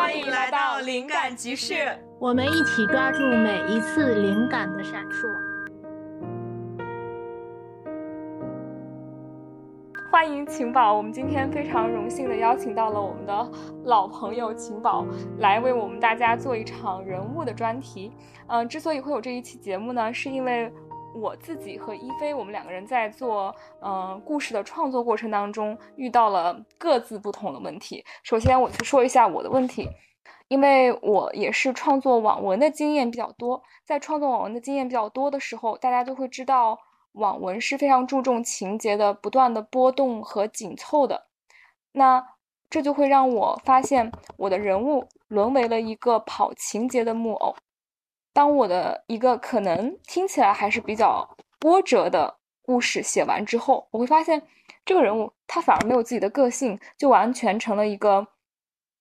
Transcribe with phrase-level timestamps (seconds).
[0.00, 1.74] 欢迎来到灵感集市，
[2.18, 5.28] 我们一起抓住每一次灵感的闪烁。
[10.10, 13.52] 欢迎晴宝，我们今天非常荣幸的邀请到了我们的
[13.84, 15.04] 老朋友晴宝
[15.36, 18.10] 来为我们大家做一场人物的专题。
[18.46, 20.72] 嗯，之所以会有这一期节目呢，是因为。
[21.14, 28.04] 我自己和一菲，我们两个人在做嗯故事的创作过程当中，遇到了各自不同的问题。
[28.22, 29.88] 首先，我去说一下我的问题，
[30.48, 36.78] 因为我也是创作网文的经验比较多，在创作网文的经验比较多的时候，大家就会知道，
[37.12, 41.26] 网文是非常注重情节的不断的波动和紧凑的。
[41.92, 42.24] 那
[42.70, 47.56] 这就会让我发现，我的人物沦为了一个跑情节的木偶。
[48.32, 54.40] 当我的一个可能听起来还是比较波折的故事写完之后，我会发现
[54.84, 58.26] 这个人物他反而没有自己的个性，就完全成了一个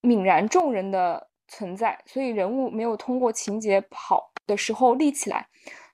[0.01, 1.97] 泯然众人的存在。
[2.05, 5.47] 所以人物没有通过情节跑的时候立起来。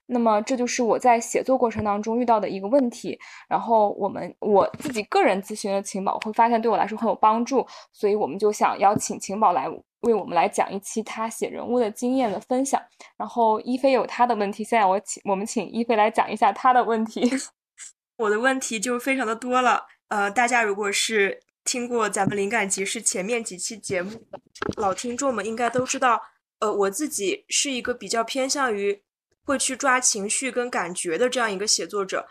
[0.08, 3.20] 那么这就是我在写作过程当中遇到的一个问题。
[3.50, 9.68] 然后我们我自己个人咨询的情宝会发现对我来说很有帮助，所以我们就想邀请情宝来。
[10.06, 12.82] 为我们来讲一期他写人物的经验的分享，
[13.18, 17.30] 然后一菲有他的问题，现在我请我们请一菲来讲一下他的问题。
[18.18, 24.40] 我的问题就非常的多了，呃，大家如果是听过咱们灵感集市前面几期节目的，
[24.78, 26.22] 老听众们应该都知道，
[26.60, 29.04] 呃，我自己是一个比较偏向于
[29.44, 32.28] 会去抓情绪跟感觉的这样一个写作者。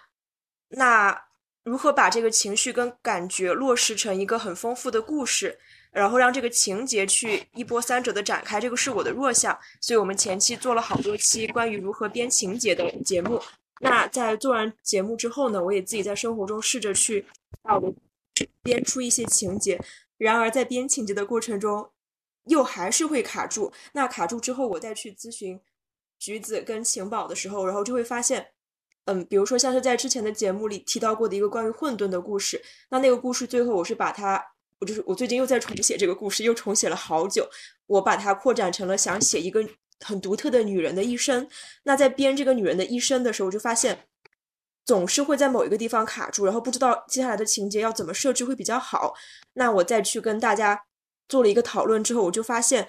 [0.68, 1.24] 那
[1.64, 5.58] 如何把这个情绪跟感觉落实成一个很丰富的故事？
[5.94, 13.40] 然后让这个情节去一波三折的展开，这个是我的弱项，所以我们前期做了好多期关于如何编情节的节目。
[13.80, 17.24] 那在做完节目之后呢，我也自己在生活中试着去
[17.62, 17.94] 把我
[18.60, 19.80] 编出一些情节。
[20.18, 21.88] 然而在编情节的过程中，
[22.46, 23.72] 又还是会卡住。
[23.92, 25.60] 那卡住之后，我再去咨询
[26.18, 28.48] 橘子跟晴宝的时候，然后就会发现，
[29.04, 32.60] 嗯，比如说像是在之前的节目里提到过的一个关于混沌的故事，
[32.90, 34.44] 那那个故事最后我是把它。
[34.84, 37.48] 就是我最近又在重写这个故事，又重写了好久。
[37.86, 39.62] 我把它扩展成了想写一个
[40.00, 41.46] 很独特的女人的一生。
[41.82, 44.06] 那在编这个女人的一生的时候，我就发现
[44.86, 49.14] 总是会在某一个地方卡住，然后不知道接下来的情节要怎么设置会比较好。
[49.52, 50.84] 那我再去跟大家
[51.28, 52.88] 做了一个讨论之后，我就发现，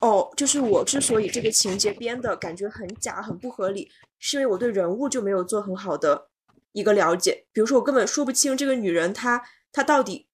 [0.00, 3.88] 哦，就是我之所以这个情节编的感觉很假、很不合理，
[4.18, 6.28] 是因为我对人物就没有做很好的
[6.72, 7.44] 一个了解。
[7.52, 10.26] 比如说，我根本说不清这个女人她她到底。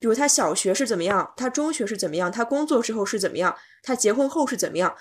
[0.00, 4.94] 比如他小学是怎么样，他中学是怎么样，他工作之后是怎么样，他结婚后是怎么样？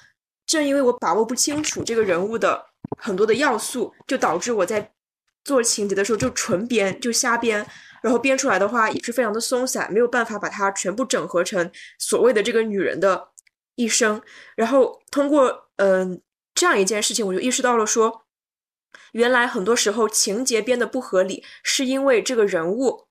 [0.46, 2.66] 正因为我把握不清楚这个人物的
[2.98, 4.94] 很多的要素，就导致我在
[5.44, 7.68] 做情节的时候就纯编，就瞎编，
[8.02, 11.70] 然后编出来的话也是非常的松散，没有办法把它全部整合成
[12.00, 13.30] 所谓的这个女人的
[13.76, 14.22] 一生。
[14.56, 16.22] 然后通过嗯
[16.56, 18.26] 这样一件事情，我就意识到了说，
[19.12, 23.08] 原来很多时候情节编的不合理，是因为这个人物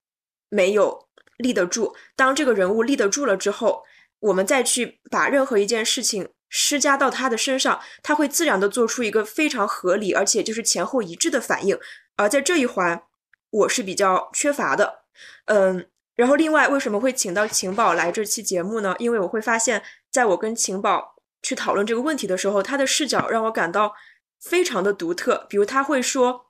[0.48, 1.05] 没有。
[1.38, 1.94] 立得住。
[2.14, 3.84] 当这个人物立得住了之后，
[4.20, 11.78] 我们再去把任何一件事情施加到他的身上，他会自然的做出一个非常合理，而且就是前后一致的反应。
[12.16, 13.02] 而在这一环，
[13.50, 15.00] 我是比较缺乏的。
[15.47, 18.94] 嗯，然后另外为什么会请到情宝来这期节目呢？
[18.98, 23.94] 因为我会发现，在我跟情宝去讨论这个问题的时候，他的视角让我感到
[24.41, 25.47] 非常的独特。
[25.48, 26.45] 比如他会说。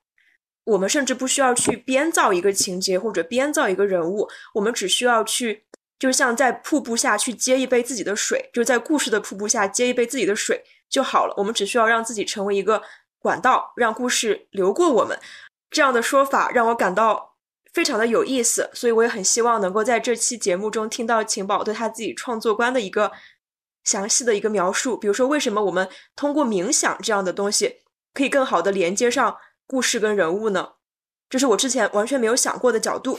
[0.66, 5.64] 我们甚至不需要去编造一个情节或者编造一个人物，我们只需要去，
[5.96, 10.60] 就像在瀑布下去接一杯自己的水，就在故事的瀑布下接一杯自己的水
[10.90, 11.34] 就好了。
[11.36, 12.82] 我们只需要让自己成为一个
[13.20, 15.16] 管道，让故事流过我们。
[15.70, 17.36] 这样的说法让我感到
[17.72, 23.12] 非常的有意思，所以我也很希望能够在这期节目中听到晴宝对他自己创作观的一个
[23.84, 24.98] 详细的一个描述。
[24.98, 27.76] 比如说，为什么我们通过冥想这样的东西
[28.12, 29.36] 可以更好的连接上。
[29.66, 30.74] 故事跟人物呢，
[31.28, 33.18] 这是我之前完全没有想过的角度。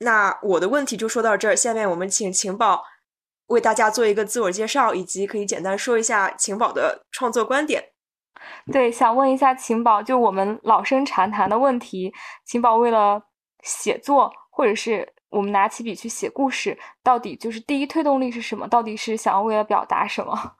[0.00, 2.84] 那我的问题就说到这儿，下面我们请情宝
[3.46, 7.92] 为大家做一个自我介绍，以及可以简单说一下情宝的创作观点。
[8.72, 12.12] 对，想问一下情宝，就我们老生常谈的问题，
[12.44, 13.20] 情宝为了
[13.64, 18.68] 写作，或者是我们拿起笔去写故事，到底就是第一推动力是什么？
[18.68, 20.56] 到底是想要为了表达什么？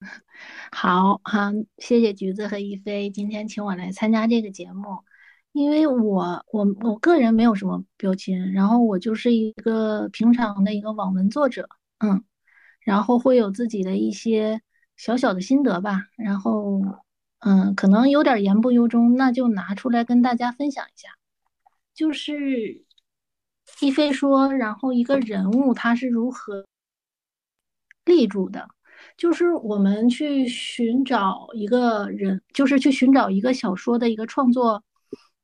[0.72, 5.04] 好好，谢谢橘子和一菲今天请我来参加这个节目，
[5.52, 11.68] 因为我我我个人没有什么标签，然后我就是一个平常的一个网文作者，
[11.98, 12.24] 嗯，
[12.80, 14.62] 然后会有自己的一些
[14.96, 16.80] 小小的心得吧，然后
[17.40, 21.10] 嗯，可能有点言不由衷，那就拿出来跟大家分享一下，
[21.94, 22.84] 就是
[23.80, 26.64] 一菲说，然后一个人物他是如何。
[28.06, 28.68] 立住的。
[29.16, 34.82] 就是我们去寻找一个人，就是去寻找一个小说的一个创作，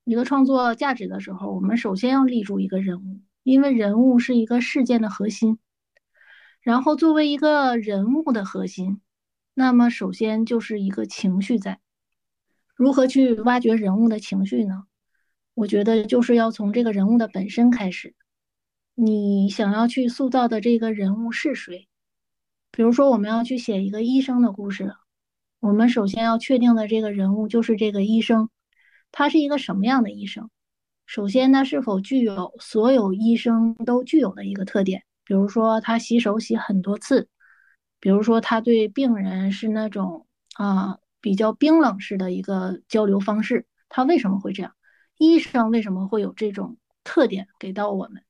[0.04, 5.58] 一个创作价值的时候，我们首先要立住一个人物，因为人物是一个事件的核心。
[6.60, 9.00] 然后作为一个人物的核心，
[9.54, 11.78] 那么首先就是一个情绪在。
[12.74, 14.84] 如何去挖掘人物的情绪呢？
[15.54, 18.14] 我觉得就是要从这个人物的本身开始。
[18.94, 21.88] 你想要去塑造的这个人物是谁？
[22.70, 24.94] 比如说，我们要去写一个医生的故事，
[25.60, 28.50] 我们首先要确定的这个人物就是这个医生，
[29.10, 30.50] 他是一个什么样的医生？
[31.06, 35.04] 首先，他是否具有所有医生都具有的一个特点？
[35.24, 37.26] 比如说，他洗手洗很多次；
[37.98, 40.26] 比如说，他对病人是那种
[40.56, 43.66] 啊比较冰冷式的一个交流方式。
[43.88, 44.74] 他为什么会这样？
[45.16, 48.22] 医生为什么会有这种特点给到我们？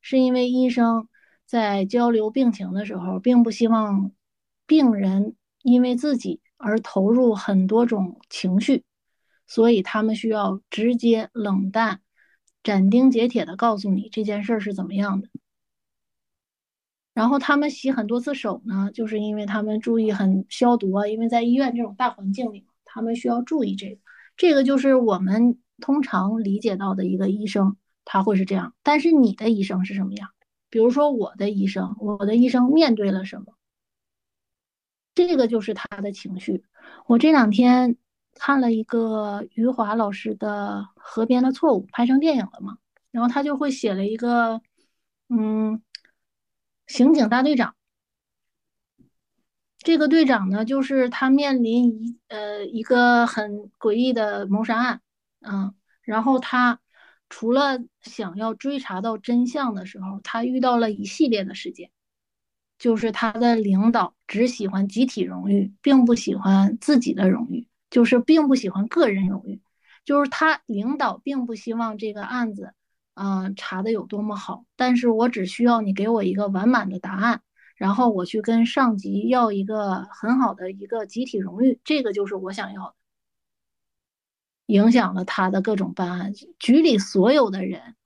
[0.00, 1.08] 是因为医生。
[1.50, 4.12] 在交流病情的时候，并不希望
[4.68, 8.84] 病人因为自己而投入很多种情绪，
[9.48, 12.02] 所以他们需要直接、冷淡、
[12.62, 15.28] 斩钉截铁的告诉你这件事是怎么样的。
[17.12, 23.98] 然后他们洗很多次手呢，就是因为他们注意很消毒啊，因为在医院这种大环境里，他们需要注意这个。
[24.36, 28.72] 这个就是我们通常理解到的一个医生，他会是这样。
[28.84, 30.30] 但是你的医生是什么样？
[30.70, 33.54] 比如说我的医生，我的医生面对了什么？
[35.14, 36.64] 这个就是他的情绪。
[37.06, 37.96] 我这两天
[38.34, 42.78] 看了一个余华老师的《河边的错误》，拍成电影了嘛？
[43.10, 44.62] 然后他就会写了一个，
[45.28, 45.82] 嗯，
[46.86, 47.74] 刑警大队长。
[49.78, 55.00] 这个队长呢，就是他面临一呃一个很诡异的谋杀案，
[55.40, 56.80] 嗯，然后他。
[57.30, 61.90] 除了想要追查到真相的时候，他遇到了一系列的事件，
[62.78, 69.62] 就是他的领导只喜欢集体荣誉，并不喜欢自己的荣誉，就是并不喜欢个人荣誉，
[70.04, 72.74] 就是他领导并不希望这个案子，
[73.14, 77.42] 嗯，查的有多么好，但是我只需要你给我一个完满的答案，
[77.76, 82.94] 然后我去跟上级要一个很好的一个集体荣誉，这个就是我想要的。
[84.70, 87.96] 影响了他的各种办案，局里所有的人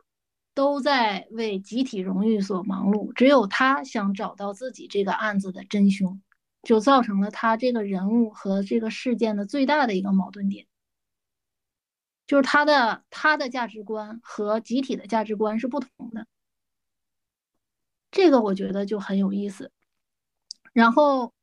[0.55, 6.23] 都在为集体荣誉所忙碌，只有他想找到自己这个案子的真凶，
[6.63, 10.67] 就造成了他这个人物和这个事件的最大的一个矛盾点，
[12.27, 16.27] 就是他的他的价值观和集体的价值观是不同的，
[18.11, 19.71] 这个我觉得就很有意思，
[20.73, 21.35] 然后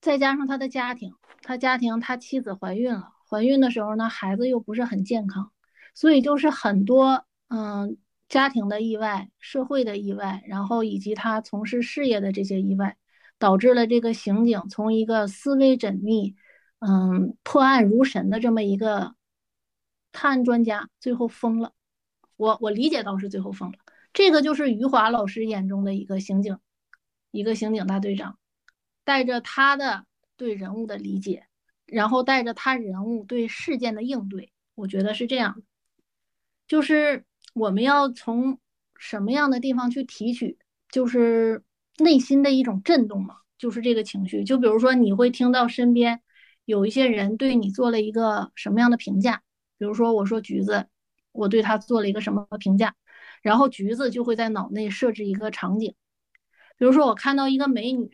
[0.00, 3.12] 再加上他的家庭，他家庭他妻子怀孕了。
[3.28, 5.52] 怀孕的时候呢，孩子又不是很健康，
[5.94, 7.96] 所以就是很多嗯
[8.28, 12.96] 家庭的意外、社会的意外，然后以及他从事事业的这些意外，
[13.38, 16.36] 导致了这个刑警从一个思维缜密、
[16.80, 19.14] 嗯破案如神的这么一个
[20.12, 21.72] 探案专家，最后疯了。
[22.36, 23.78] 我我理解到是最后疯了。
[24.12, 26.58] 这个就是余华老师眼中的一个刑警，
[27.32, 28.38] 一个刑警大队长，
[29.04, 31.47] 带着他的对人物的理解。
[31.90, 35.62] 然后带着他人物对事件的应对，我觉得是这样，
[36.66, 37.24] 就是
[37.54, 38.58] 我们要从
[38.98, 40.58] 什么样的地方去提取，
[40.90, 41.62] 就是
[41.98, 44.44] 内心的一种震动嘛，就是这个情绪。
[44.44, 46.20] 就比如说，你会听到身边
[46.66, 49.42] 有一些人对你做了一个什么样的评价，
[49.78, 50.86] 比如说我说橘子，
[51.32, 52.94] 我对他做了一个什么评价，
[53.40, 55.94] 然后橘子就会在脑内设置一个场景，
[56.76, 58.10] 比如说我看到一个美女，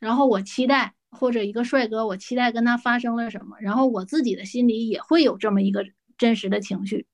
[0.00, 0.96] 然后我期待。
[1.10, 5.84] 或者一个帅哥，我期待跟他发生了什么，然后我自己的心里也会有这么一个
[6.16, 7.06] 真实的情绪。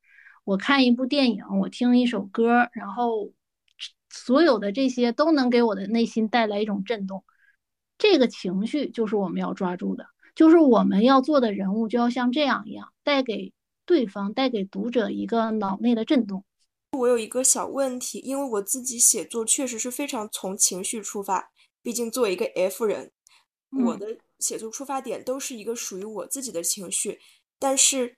[0.44, 3.32] 我看一部电影，我听一首歌，然后
[4.10, 7.24] 所有的这些都能给我的内心带来一种震动。
[7.96, 13.52] 这个情绪就是我们要抓住的，就是我们要做的人物就要像这样一样，带给
[13.86, 16.44] 对方、带给读者一个脑内的震动。
[16.92, 21.50] 我有一个小问题，因为我自己写作确实是非常从情绪出发，
[21.82, 23.12] 毕竟作为一个 F 人。
[23.82, 27.18] 我的写作出发点都是一个属于我自己的情绪，
[27.58, 28.16] 但是，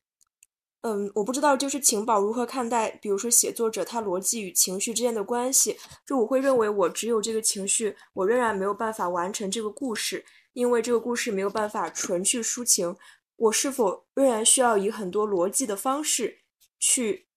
[0.82, 5.76] 嗯，我不知道就是情宝如何看待，比如说写作者他逻辑与情绪之间的关系。
[6.06, 12.96] 就我会认为，我只有这个情绪，我仍然没有办法完成这个故事，因为这个故事没有办法纯去抒情。
[13.36, 16.40] 我是否仍然需要以很多逻辑的方式
[16.78, 17.28] 去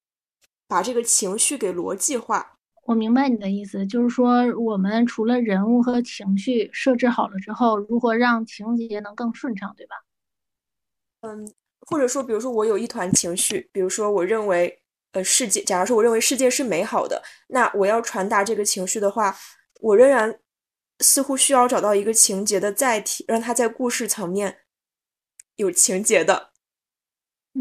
[0.68, 2.59] 把这个情绪给逻辑化？
[2.90, 9.96] 我明白你的意思，就是说，我们除了人物和情绪设置好了之后，如何让情节能更顺畅，对吧？
[11.22, 14.82] 嗯，或者说，比如说我有一团情绪，比如说我认为，
[15.12, 19.36] 呃，世界，假如说我认为世界是美好的，那我要传达这个情绪的话，
[19.82, 20.40] 我仍然
[21.02, 24.62] 似乎需要找到一个情节的载体，让它在故事层面
[25.58, 26.50] 有情节的。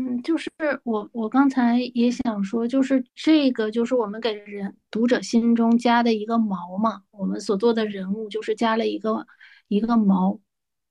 [0.00, 0.49] 嗯，就是
[0.85, 7.02] 我我刚才也想说，就是这个就是我们给人读者心中加的一个锚嘛。
[7.11, 9.26] 我们所做的人物就是加了一个
[9.67, 10.38] 一个锚。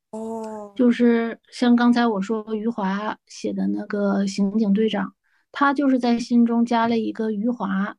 [0.09, 5.15] 哦，就是像刚才我说余华写的那个刑警队长，
[5.53, 7.95] 他就是在心中加了一个余华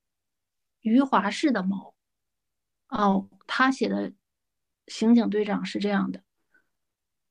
[0.83, 1.95] 余华式的锚。
[2.91, 4.13] 哦，他写的
[4.89, 6.21] 刑警队长是这样的，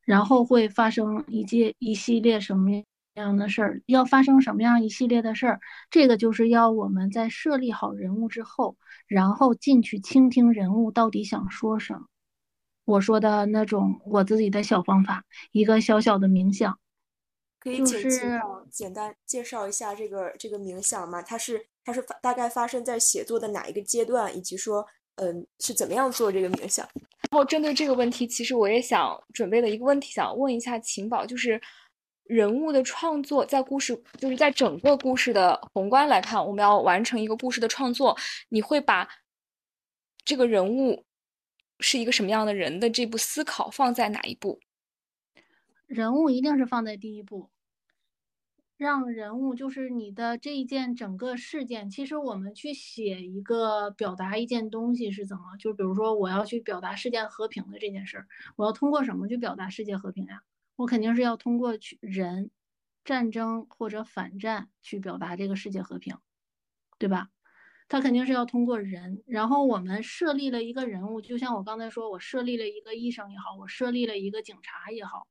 [0.03, 2.72] 然后会发生一件一系列什么
[3.21, 3.81] 样的事儿？
[3.86, 5.59] 要发生什么样一系列的事儿？
[5.89, 12.07] 这个就是要我们在设立好人物之后，然后进去倾听人物到底想说什么。
[12.86, 16.79] 我说的那种我自己的小方法，一个小小的冥想，
[17.59, 18.09] 可以请
[18.71, 21.21] 简单介绍一下这个这个冥想吗？
[21.21, 26.88] 它是它是大概发生在写作的哪一个阶段，以及说嗯是怎么样做这个冥想？
[27.29, 31.59] 然后针对这个问题，其实我也想准备了一个问题，想问一下秦宝，就是
[32.27, 38.17] 人物的创作在故事，就是在整个故事的宏观来看，我们要完成一个故事的创作，
[38.50, 39.07] 你会把
[40.24, 41.03] 这个人物。
[41.79, 44.60] 是一个什么样的人的这部思考放在哪一步？
[45.86, 47.51] 人物一定是放在第一步，
[48.77, 51.88] 让人物就是你的这一件整个事件。
[51.88, 55.55] 其实我们去写一个表达一件东西是怎么？
[55.60, 60.41] 就比如说我要去表达世界和平的这件事儿，我要通过什么去表达世界和平呀？
[60.77, 62.51] 我肯定是要通过去人
[63.03, 66.17] 战争或者反战去表达这个世界和平，
[67.00, 67.29] 对吧？
[67.89, 75.27] 他肯定是要通过人，然后我们设立了一个人物，就像我刚才说，我设立了一个医生也好，我设立了一个警察也好，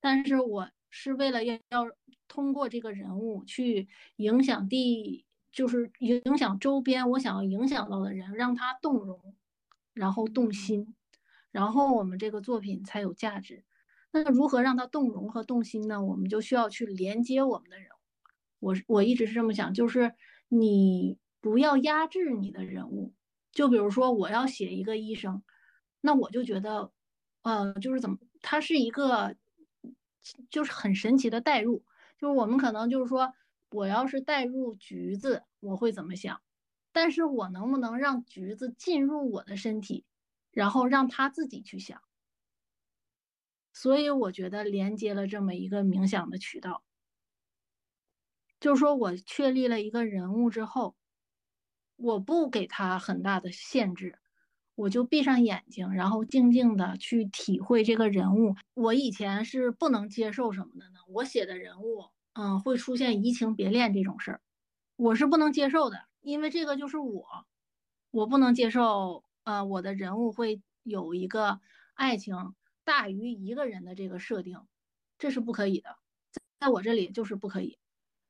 [0.00, 1.86] 但是我是为了要要
[2.28, 9.36] 通过这个人物去影响地，就是影响周边我想要影响到的人，让他动容，
[9.94, 10.94] 然后动心，
[11.52, 13.64] 然后我们这个作品才有价值。
[14.12, 16.02] 那如何让他动容和动心呢？
[16.02, 17.98] 我们就需要去连接我们的人物。
[18.60, 20.14] 我我一直是这么想，就是
[20.48, 21.18] 你。
[21.40, 23.14] 不要压制你的人物，
[23.52, 25.40] 就比如说我要写一个医生，
[26.00, 26.90] 那我就觉得，
[27.42, 29.36] 呃，就是怎么，他是一个，
[30.50, 31.84] 就是很神奇的代入，
[32.18, 33.32] 就是我们可能就是说，
[33.70, 36.42] 我要是代入橘子，我会怎么想？
[36.90, 40.04] 但是我能不能让橘子进入我的身体，
[40.50, 42.02] 然后让他自己去想？
[43.80, 46.82] 所以我觉得连接了这么一个冥想的渠道，
[48.58, 50.96] 就是说我确立了一个人物之后。
[51.96, 54.20] 我不给他很大的限制，
[54.76, 58.54] 我就闭上眼睛，然后静静的去体会这个人物。
[58.74, 61.00] 我以前是不能接受什么的呢？
[61.08, 62.04] 我写的人物，
[62.34, 64.40] 嗯，会出现移情别恋这种事儿，
[64.94, 67.24] 我是不能接受的，因为这个就是我，
[68.12, 71.58] 我不能接受，呃，我的人物会有一个
[71.94, 72.54] 爱情
[72.88, 74.58] 大于一个人的这个设定，
[75.18, 75.90] 这是不可以的，
[76.58, 77.76] 在我这里就是不可以。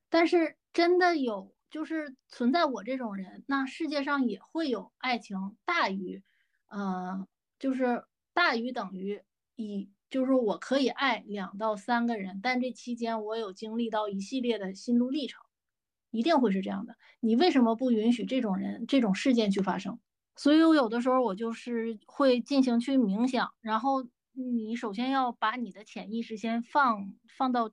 [0.09, 1.55] 但是真的有。
[1.71, 6.23] 就是存在我这种人，那世界上也会有爱情大于，
[6.65, 7.27] 呃，
[7.59, 9.21] 就是大于等于
[9.55, 15.43] 一，就是我可以爱两到三个人，但这期间我有经历到一系列的心路历程，
[16.09, 16.95] 一定会是这样的。
[17.19, 19.99] 你为什么不允许这种人、这种事件去发生？
[20.35, 24.07] 所以我有的时候我就是会进行去冥想，然后
[24.43, 27.71] 你首先要把你的潜意识先放放到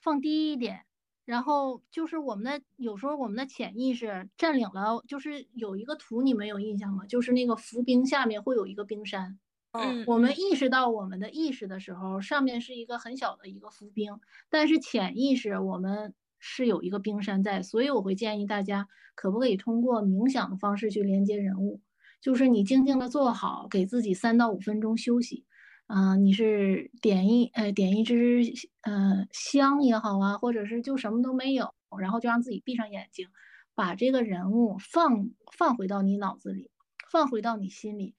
[0.00, 0.84] 放低一点。
[1.24, 7.06] 然后就是我们的有时候我们的潜意识占领了，就是有一个图你们有印象吗？
[7.06, 9.38] 就是那个浮冰下面会有一个冰山。
[9.70, 21.80] 嗯，我们意识到我们的意识的时候，上面是一个很小的一个浮冰，但是潜意识我们是有一个冰山在，所以我会建议大家可不可以通过冥想的方式去连接人物，
[22.20, 25.46] 就是你静静的坐好，给自己三到五分钟休息。
[25.86, 28.42] 啊，你是点一呃点一支
[28.82, 33.28] 呃香也好啊，或者是就什么都没有，然后就让自己闭上眼睛，
[33.74, 36.70] 把这个人物放放回到你脑子里，
[37.10, 38.14] 放回到你心里，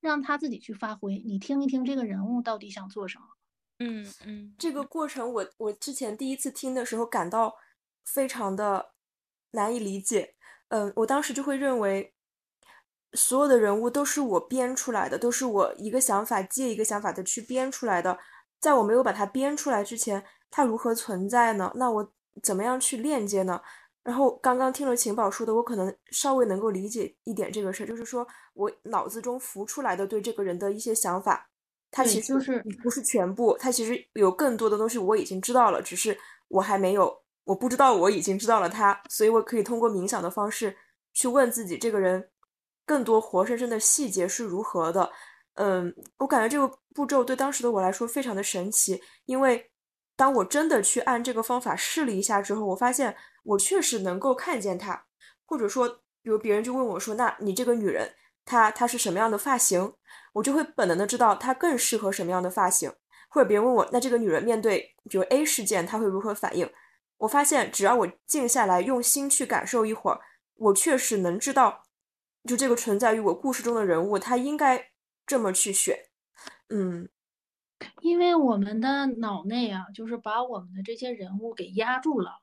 [0.00, 3.24] 让他自己去发挥，你听一听这个人物到底想做什么。
[3.78, 7.56] 嗯嗯，这个过程我我之前第一次听的时候感到
[8.04, 8.92] 非常的
[9.50, 10.34] 难以理解，
[10.68, 12.14] 嗯，我当时就会认为。
[13.14, 18.18] 所有的人物都是我编出来的，都是我一个想法接一个想法的去编出来的。
[18.60, 21.72] 在我没有把它编出来之前，它如何存在呢？
[21.74, 23.60] 那我怎么样去链接呢？
[24.02, 31.48] 然后刚刚听了情宝说的，我可能稍微能够理解一点这个事儿，就是说我脑子中浮出来的对这个人的一些想法，
[31.90, 36.16] 它其实是不是全部，它其实有更多的东西我已经知道了，只是
[36.48, 37.14] 我还没有，
[37.44, 40.76] 我不知道我已经知道了它，所以我可以通过冥想的方式
[41.12, 42.28] 去问自己这个人。
[42.92, 45.10] 更多活生生的细节是如何的。
[45.54, 49.70] 嗯，我感觉这个步骤对当时的我来说非常的神奇，因为
[50.14, 55.06] 当我真的去按这个方法试了一下之后，我发现我确实能够看见它，
[55.46, 55.88] 或者说，
[56.22, 59.94] 比如别人就问我说：“那你这个女人，她她是什么样的发型？”
[60.34, 62.92] 我就会本能的知道她更适合什么样的发型。
[63.30, 66.70] 或者别人问我：“那这个女人面对比如 A 事件，她会如何反应？”
[67.16, 70.20] 我发现只要我静下来，用心去感受一会儿，
[70.56, 71.82] 我确实能知道，
[72.44, 74.90] 就这个存在于我故事中的人物，他应该。
[75.24, 75.96] 这么去选，
[76.68, 77.08] 嗯，
[78.00, 82.42] 因为我们的脑内啊，就是把我们的这些人物给压住了，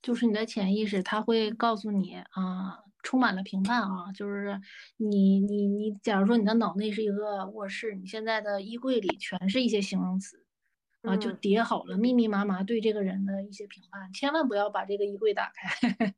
[0.00, 4.60] 就是你的潜意识，他会告诉你啊，充满了评判啊，就是
[4.96, 10.46] 你你你，假如说你的脑内是一个卧室，你现在的衣柜里全是一些形容词
[11.02, 16.14] 啊，就叠好了，密密麻麻对这个人的一些评判，千万不要把这个衣柜打开。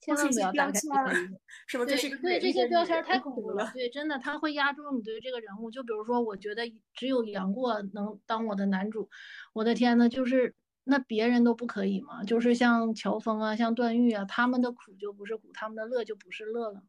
[0.00, 1.84] 千万不要打开这个，是不？
[1.84, 3.70] 对对，这些标签太恐怖了。
[3.74, 5.70] 对，真的，他会压住你对这个人物。
[5.70, 6.62] 就比如说，我觉得
[6.94, 9.10] 只有杨过能当我的男主。
[9.52, 10.54] 我的天呐，就是
[10.84, 12.24] 那别人都不可以吗？
[12.24, 16.82] 就是像乔峰啊，像段誉啊，他们的苦就不是苦，他们的乐就不是乐了吗？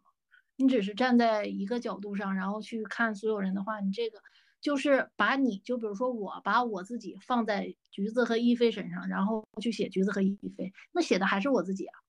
[0.55, 4.19] 你只是站在一个角度上，然后去看所有人的话，你这个
[4.61, 11.99] 就是把你就比如说我把我自己放在橘子和一菲身上，然后去写橘子和一菲，那写的还是我自己啊。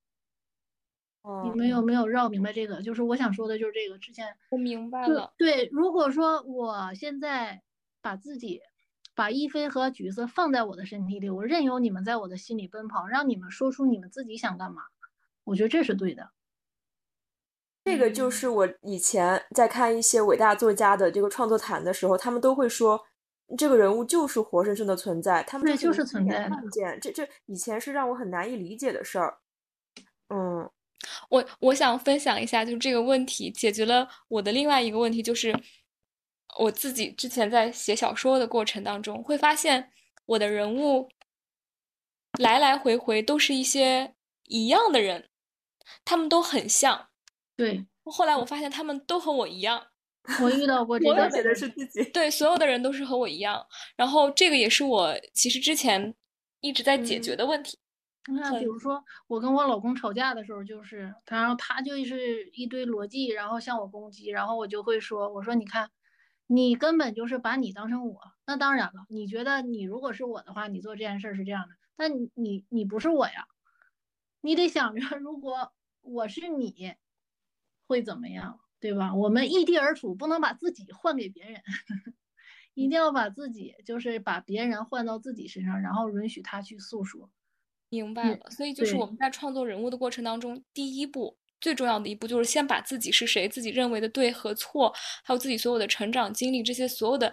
[1.45, 2.83] 你们有没有绕明白这个？
[2.83, 3.97] 就是我想说的，就是这个。
[3.99, 5.33] 之前我明白了。
[5.39, 7.63] 对，如果说我现在
[8.01, 8.61] 把自己
[9.15, 14.83] 把一菲和橘子放在我的身体里，我任由你们在我的心里奔跑，让你们说出你们自己想干嘛，
[15.45, 16.31] 我觉得这是对的。
[17.85, 23.01] 这个就是我以前在看一些伟大作家的这个创作谈的时候，他们都会说，
[23.57, 26.99] 这个人物就是活生生的存在，他们就是存在看见。
[27.01, 29.39] 这这以前是让我很难以理解的事儿。
[30.29, 30.69] 嗯。
[31.29, 35.55] 我我想分享一下，就是这个问题解决了我的另外一个问题，就是
[36.59, 39.91] 我自己之前在写小说的过程当中，会发现
[40.27, 41.09] 我的人物
[42.39, 45.29] 来来回回都是一些一样的人，
[46.05, 47.09] 他们都很像。
[47.57, 49.89] 对，后来我发现他们都和我一样。
[50.41, 52.05] 我遇到过这个，写的是自己。
[52.11, 53.67] 对，所有的人都是和我一样。
[53.97, 56.15] 然后这个也是我其实之前
[56.61, 57.77] 一直在解决的问题。
[58.27, 65.91] 那比如说，我跟我老公吵架的时候，就是他，然后他就是一堆逻辑，然后向我攻击，然后我就会说，我说你看，
[66.47, 68.21] 你根本就是把你当成我。
[68.47, 73.47] 那当然了，你觉得你如果是我的话，你做这件事是这样的，但你你你不是我呀，
[74.41, 76.95] 你得想着， 如果我是你，
[77.87, 79.15] 会怎么样，对吧？
[79.15, 81.63] 我们异地而处，不能把自己换给别人，
[82.75, 87.31] 一定要把自己，就是把别人换到自己身上，然后允许他去诉说。
[87.93, 89.15] 明白了，所以就是我们。
[89.19, 94.91] 在创作人物的过程当中，第一步最重要的一步就是先把自己是谁，自己认为的对和错，
[95.23, 97.31] 还有自己所有的成长经历，这些所有的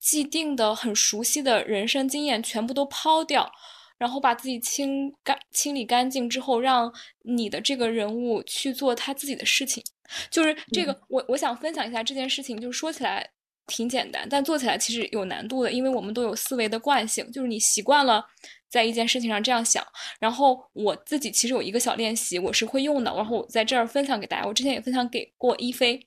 [0.00, 3.52] 既定的、很熟悉的人生经验全部都抛掉，
[3.98, 6.90] 然后把自己清干、清理干净之后，让
[7.24, 9.84] 你的这个人物去做他自己的事情。
[10.30, 13.28] 就是这个，我我想分享一下这件事情，就是说起来
[13.68, 18.26] 挺简单，但做起来其实有难度的，因为我们都有思维的惯性，就是你习惯了。
[18.70, 19.82] 在一件事情上这样想，
[20.20, 24.46] 然后我自己其实有一个小练习，我是会用的，然后我在这儿分享给大家。
[24.46, 25.98] 我之前也分享给过一菲，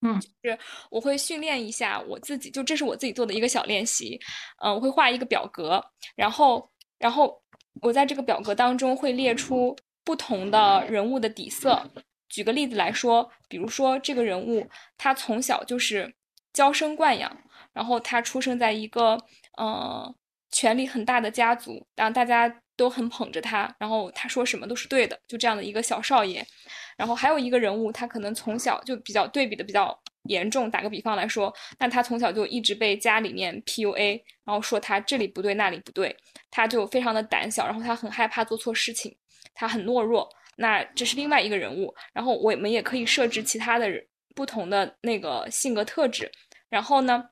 [0.00, 0.58] 嗯，就是
[0.90, 4.18] 我会训练一下我自己，就这是我自己做的一个小练习。
[4.64, 5.80] 嗯，我会画一个表格，
[6.16, 7.40] 然后，然后
[7.80, 11.88] 我在这个表格当中会列出不同的人物的底色。
[12.28, 14.66] 举个例子来说，比如说这个人物
[14.98, 16.12] 他从小就是
[16.52, 17.36] 娇生惯养，
[17.72, 19.18] 然后他出生在一个
[19.60, 20.14] 嗯。
[20.54, 26.46] 权力很大的家族，然后大家都很捧着他，然后他说什么都是对的，就这样的一个小少爷。
[26.94, 30.70] 然后还有一个人物，他可能从小就比较对比的比较严重。
[30.70, 36.14] 打个比方来说，那他从小就一直被家里面 PUA，然后说他这里不对那里不对，
[36.50, 39.16] 他就非常的胆小，然后他很害怕做错事情，
[39.54, 40.28] 他很懦弱。
[40.56, 41.94] 那这是另外一个人物。
[42.12, 44.04] 然后我们也可以设置其他的人
[44.34, 46.30] 不同的那个性格特质。
[46.68, 47.28] 然后呢？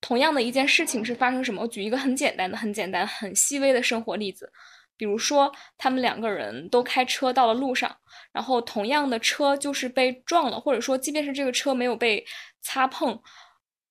[0.00, 1.60] 同样的一件事情是发生什么？
[1.60, 4.50] 我举一个很简单的、很简单、很细微的生活例子，
[4.96, 7.94] 比如说他们两个人都开车到了路上，
[8.30, 12.24] 然后同样的车就是被撞了，或者说即便是这个车没有被
[12.62, 13.20] 擦碰，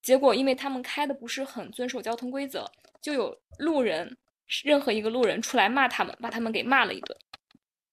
[0.01, 2.65] 结果因为他们开的不是很遵守交通规则，
[3.01, 4.17] 就有路人，
[4.63, 7.17] 任何一个路人出来骂他们，把他们给骂了一顿。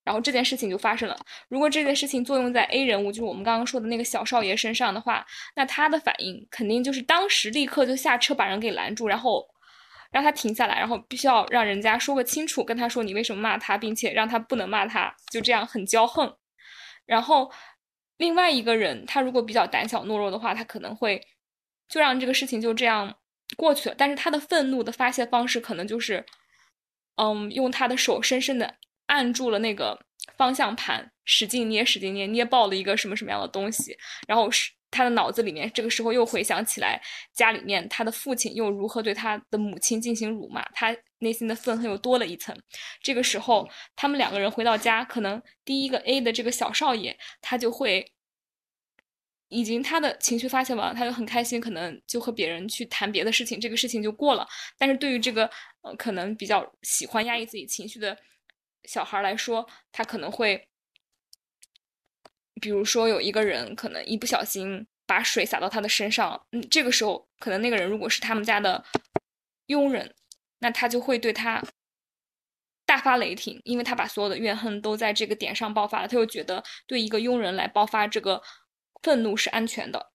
[0.05, 1.19] 然后这件事情就发生了。
[1.49, 9.45] 如果这件事情作用在 A 人物，就是我们刚刚说的那个小少爷身上的话，那他的反应肯定就是当时立刻就下车把人给拦住，然后
[10.11, 16.37] 让他停下来，然后必须要让人家说个清楚，跟他说你为什么骂他，并且让他不能骂他，就这样很骄横。
[17.07, 17.51] 然后
[18.19, 21.21] 另外一个人他如果比较胆小懦弱的话，他可能会
[21.89, 23.17] 就让这个事情就这样
[23.57, 23.95] 过去了。
[23.97, 26.25] 但是他的愤怒的发泄方式可能就是，
[27.17, 28.75] 嗯，用他的手深深的
[29.15, 29.99] 按住了那个
[30.37, 33.97] 方向盘，使劲捏，使劲捏，捏爆了一个什么什么样的东西，
[34.27, 34.73] 然后是。
[34.97, 42.57] 他的脑子里面，这个时候又回想起来家里面他的父亲又如何对他的母亲进行辱骂，他内心的愤恨又多了一层。
[43.03, 48.07] 这个时候，他们两个人回到家，可能第一个 A 的这个小少爷，他就会
[49.49, 54.47] 已经他的情绪发泄完了，他就很开心，可能就和别人去谈别的事情，这个事情就过了。
[54.79, 55.51] 但是对于这个
[55.83, 58.17] 呃可能比较喜欢压抑自己情绪的
[58.85, 60.69] 小孩来说，他可能会。
[62.61, 68.83] 比如说有一个人可能一不小心把水洒到他的身上，嗯，这个时候可能那个人如果是他们家的
[69.67, 70.15] 佣人，
[70.61, 71.63] 那他就会对他
[72.87, 78.41] 大发雷霆，因为他把所有的怨恨都在这个点上爆发了，他又觉得对一个佣人来爆发这个
[79.03, 80.13] 愤怒是安全的，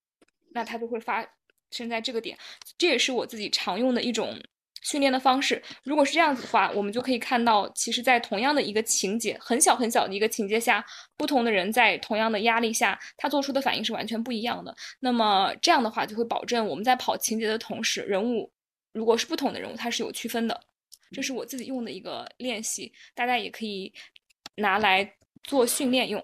[0.53, 1.23] 那他就会发
[1.69, 2.36] 生在这个点，
[2.79, 4.41] 这也是我自己常用的一种。
[4.81, 10.83] 训练的方式，如果是这样子的话，我们就可以看到，其实，在同样的一个情节，很小很小的一个情节下，
[11.17, 14.75] 不同的人在同样的压力下，他做出的反应是完全不一样的。
[14.99, 18.51] 那么这样的话，就会保证我们在跑情节的同时，人物
[18.93, 20.59] 如果是不同的人物，它是有区分的。
[21.11, 23.91] 这是我自己用的一个练习，大家也可以
[24.55, 25.11] 拿来
[25.43, 26.23] 做训练用。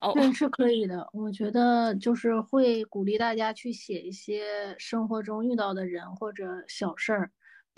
[0.00, 1.04] 哦，对，是可以的。
[1.12, 7.28] 我觉得就是会鼓励大家去写一些生活中遇到的人或者小事儿。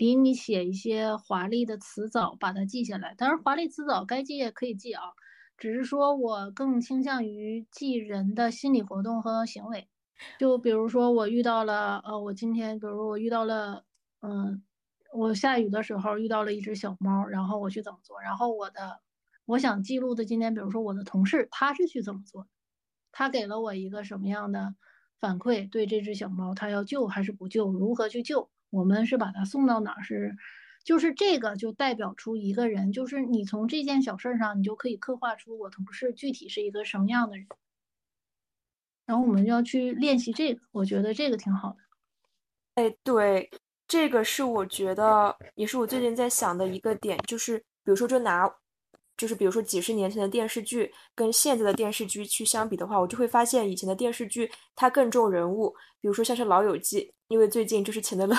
[0.01, 5.03] 比你写一些华丽的词藻把它记下来，当然华丽词藻该记也可以记啊，
[5.59, 9.87] 只是说我更倾向于记人的心理活动和行为。
[10.39, 13.85] 就比如说我遇到了，呃，我今天，比如我遇到了，
[14.21, 14.63] 嗯，
[15.13, 18.19] 我下雨的时候遇到了一只小猫，然后我去怎么做？
[18.21, 19.01] 然后我的
[19.45, 22.47] 我想记录的今天，比如说我的同事他是去怎么做？
[23.11, 24.73] 他给了我一个什么样的
[25.19, 25.69] 反馈？
[25.69, 27.71] 对这只小猫，他要救还是不救？
[27.71, 28.49] 如何去救？
[28.71, 30.01] 我们是把他送到哪儿？
[30.01, 30.35] 是，
[30.83, 37.45] 就是这个就代表出一个人，就是你从这件小事上，你就可以刻画出我同事具体是一个什么样的人。
[39.05, 41.77] 然后我们就要去练习这个，我觉得这个挺好的。
[42.75, 43.51] 哎，对，
[43.87, 48.49] 这个是我觉得也是我最近在想的一个点，就是比如说，就拿。
[49.21, 55.71] 就是比如说几十年前的电视剧跟现在的电视剧去相比的话，我就会发现以前的电视剧它更重人物。
[55.99, 58.35] 比如说像是《老友记》，因为最近就是钱德勒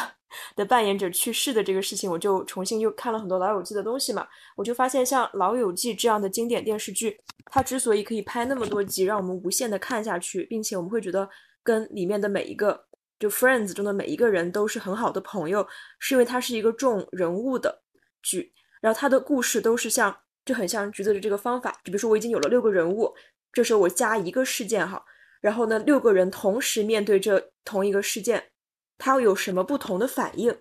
[0.57, 4.27] 的扮演者去世的这个事情，我就重新又看了很多《老友记》的东西嘛。
[4.57, 11.29] 我就发现像《老友记》这样的经典电视剧，它之所以可以拍那么多集，让我们无限的看下去，并且我们会觉得
[11.63, 12.85] 跟里面的每一个
[13.21, 15.65] 就 Friends 中的每一个人都是很好的朋友，
[16.01, 17.85] 是因为它是一个重人物的
[18.21, 20.19] 剧，然后它的故事都是像。
[20.45, 23.15] 就很像橘子的这个方法，就比如说我已经有了六个人物，
[23.53, 25.05] 这时候我加一个事件哈，
[25.41, 28.51] 然后呢六个人同时面对这同一个事件，
[28.99, 30.59] 他会有什么不同的反应？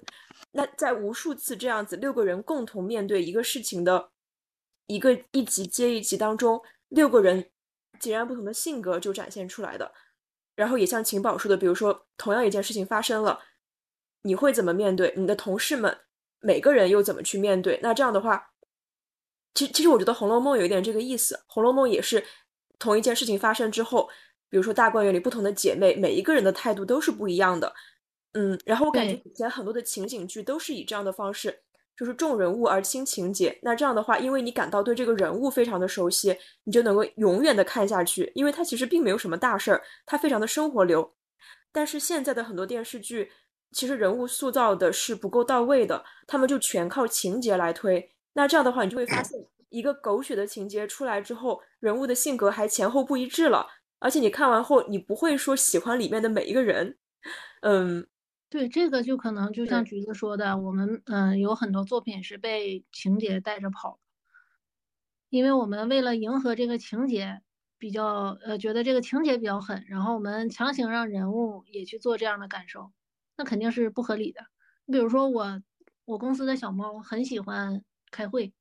[0.52, 4.12] 那在无数次这样子六个人共同面对一个事情的
[4.86, 7.50] 一个一集接一集当中，六个人
[8.00, 9.92] 截然不同的性格就展现出来的。
[10.56, 13.40] 然后也像秦宝说的，比如说同样一件事情发生了，
[14.22, 15.14] 你会怎么面对？
[15.18, 15.98] 你的同事们
[16.40, 17.80] 每个人又怎么去面对？
[17.82, 18.51] 那这样的话。
[19.54, 22.24] 其实，其实我觉得《红楼梦》有一点这个意思，《红楼梦》也是
[22.80, 24.10] 同一件事情发生之后，
[24.50, 27.74] 比如说大观园里不同的姐妹，每一个人的态度都是不一样的。
[28.34, 31.64] 嗯，然后我感觉以前很多的情景剧都是以这样的方式，
[31.98, 33.60] 就是重人物而轻情节。
[33.62, 41.14] 那这样的话，因为你感到对这个人物非常的熟悉，你就能够永远的看下去，因为它其实并没有什么大事儿，它非常的生活流。
[41.74, 43.30] 但是现在的很多电视剧，
[43.74, 48.14] 其实人物塑造的是不够到位的，他们就全靠情节来推。
[48.34, 49.38] 那这样的话，你就会发现
[49.70, 53.68] 一个狗血的情节出来之后，人物的性格还前后不一致了。
[54.00, 56.98] 而且你看完后，你不会说喜欢里面的每一个人。
[57.62, 58.08] 嗯，
[58.50, 64.00] 对，这个就可能就像橘子说的，我们嗯有很多作品是被情节带着跑，
[65.30, 67.42] 因为我们为了迎合这个情节，
[67.78, 72.92] 比较呃觉得这个情节比较狠，然后我们强行让人物也去做这样的感受，
[73.38, 74.42] 那肯定是不合理的。
[74.86, 75.62] 你比如说我
[76.06, 77.84] 我公司的小猫很喜欢。
[78.12, 78.54] 开会，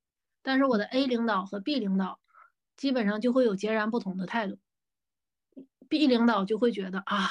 [0.43, 2.21] 但是我的 A 领导和 B 领导
[2.77, 4.59] 基本上就会有截然不同的态度。
[5.89, 7.29] B 领导就会觉得啊，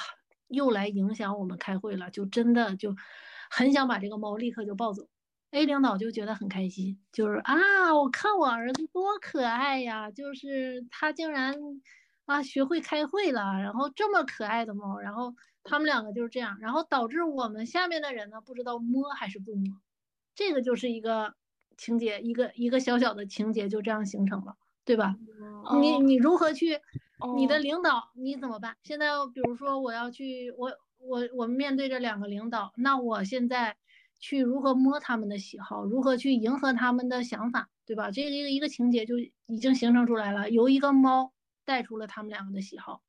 [0.47, 2.95] 又来影响我们开会了，就真的就
[3.49, 5.07] 很想把这个猫立刻就抱走。
[5.51, 7.55] A 领导就觉得很开心，就是啊，
[7.95, 11.55] 我看我儿子多可爱呀，就是他竟然
[12.25, 19.81] 啊学会开会了，然后这么可爱的猫，然后他们两个就是这样，然后导致我们下面的人呢不知道摸还是不摸，
[20.35, 21.33] 这个就是一个。
[21.79, 25.15] 情节一个一个小小的情节就这样形成了，对吧？
[25.79, 26.77] 你你如何去
[27.37, 28.75] 你的领导你怎么办？
[28.83, 33.77] 现在比如说我要去，我我我们面对着两个领导，那我现在
[34.19, 38.11] 去如何摸他们的喜好，如何去迎合他们的想法，对吧？
[38.11, 41.31] 这个一个一个情节就已经形成出来了，由一个猫
[41.63, 43.01] 带出了他们两个的喜好。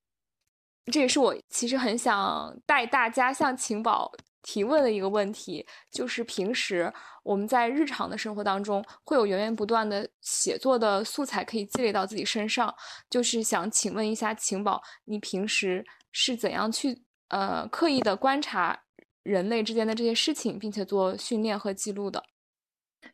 [0.91, 4.11] 这也是我其实很想带大家向晴宝
[4.43, 12.75] 提问的一个问题，就是平时我们在日常的生活当中会有源源不断的写作的素材可以积累到自己身上，
[13.11, 18.79] 就是想请问一下晴宝，你平时是怎样去呃刻意的观察
[19.23, 22.25] 人类之间的这些事情，并且做训练和记录的？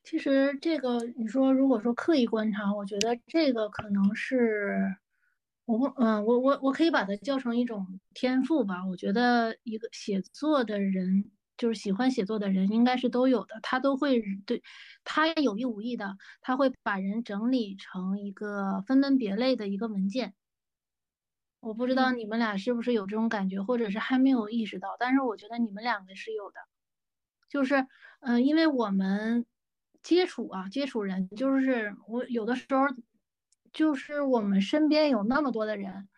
[0.05, 4.97] 其实这个你说如果说刻意观察，我觉得这个可能是。
[5.67, 8.87] 我不，嗯，我我我可以把它叫成一种天赋吧。
[8.87, 13.59] 我觉得一个写作的人，就是喜欢写作的人，应该是都有的。
[13.63, 14.63] 他都会对，
[15.03, 20.35] 他有意无意的，他会把人整理成一个分门别类的一个文件。
[21.61, 26.61] 我不知道你们俩是不是有这种感觉，或者是还没有意识到，但是我觉得你们两个是有的。
[27.49, 27.87] 就是，
[28.21, 29.45] 嗯，因为我们
[30.01, 32.87] 接触啊，接触人，就是我有的时候。
[33.77, 36.09] 就是我们身边有那么多的人，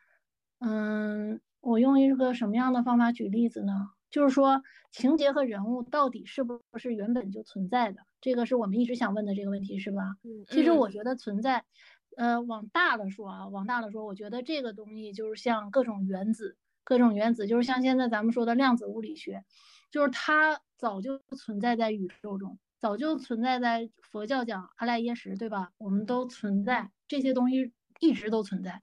[0.60, 3.90] 嗯，我用一个什么样的方法举例子呢？
[4.10, 8.02] 就是说情节和人物到底是不是原本就存在的？
[8.20, 10.14] 这个是我们一直想问的这个问题，是吧？
[10.22, 11.64] 嗯，其实我觉得存在，
[12.16, 19.42] 呃，往大了说啊，往大了说，我觉得这个东西就是像各种原子，各种原子就是像现在咱们说的量子物理学，
[19.90, 22.56] 就是它早就存在在宇宙中。
[22.80, 25.72] 早就存在在佛教讲阿赖耶识，对吧？
[25.78, 28.82] 我们都存在这些东西，一直都存在。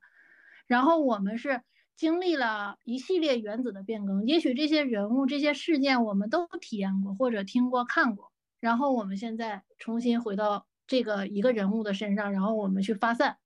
[0.68, 1.62] 然后我们是
[1.96, 8.32] 经历了一系列原子的变更，也许这些人物、这些事件我们都体验过或者听过、看过。
[8.60, 13.38] 然后我们现在重新回到这个一个人物的身上，然后我们去发散。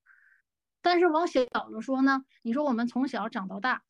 [0.81, 2.23] 但是往小了说呢？
[2.41, 3.83] 你说我们从小长到大。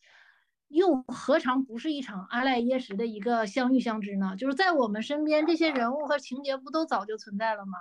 [0.69, 4.36] 又何尝不是一场阿赖耶识的一个相遇相知呢？
[4.38, 7.77] 就是在我们身边，这些人物和情节不都早就存在了吗？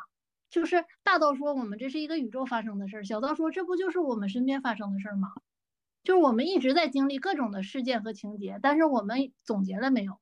[0.50, 5.28] 就是大到说我们这是一个宇宙发生的事儿，小到说这不就是我们身边发生的事儿吗？
[6.02, 10.18] 就是我们一直在经历各种的事件和情节，但是我们总结了没有？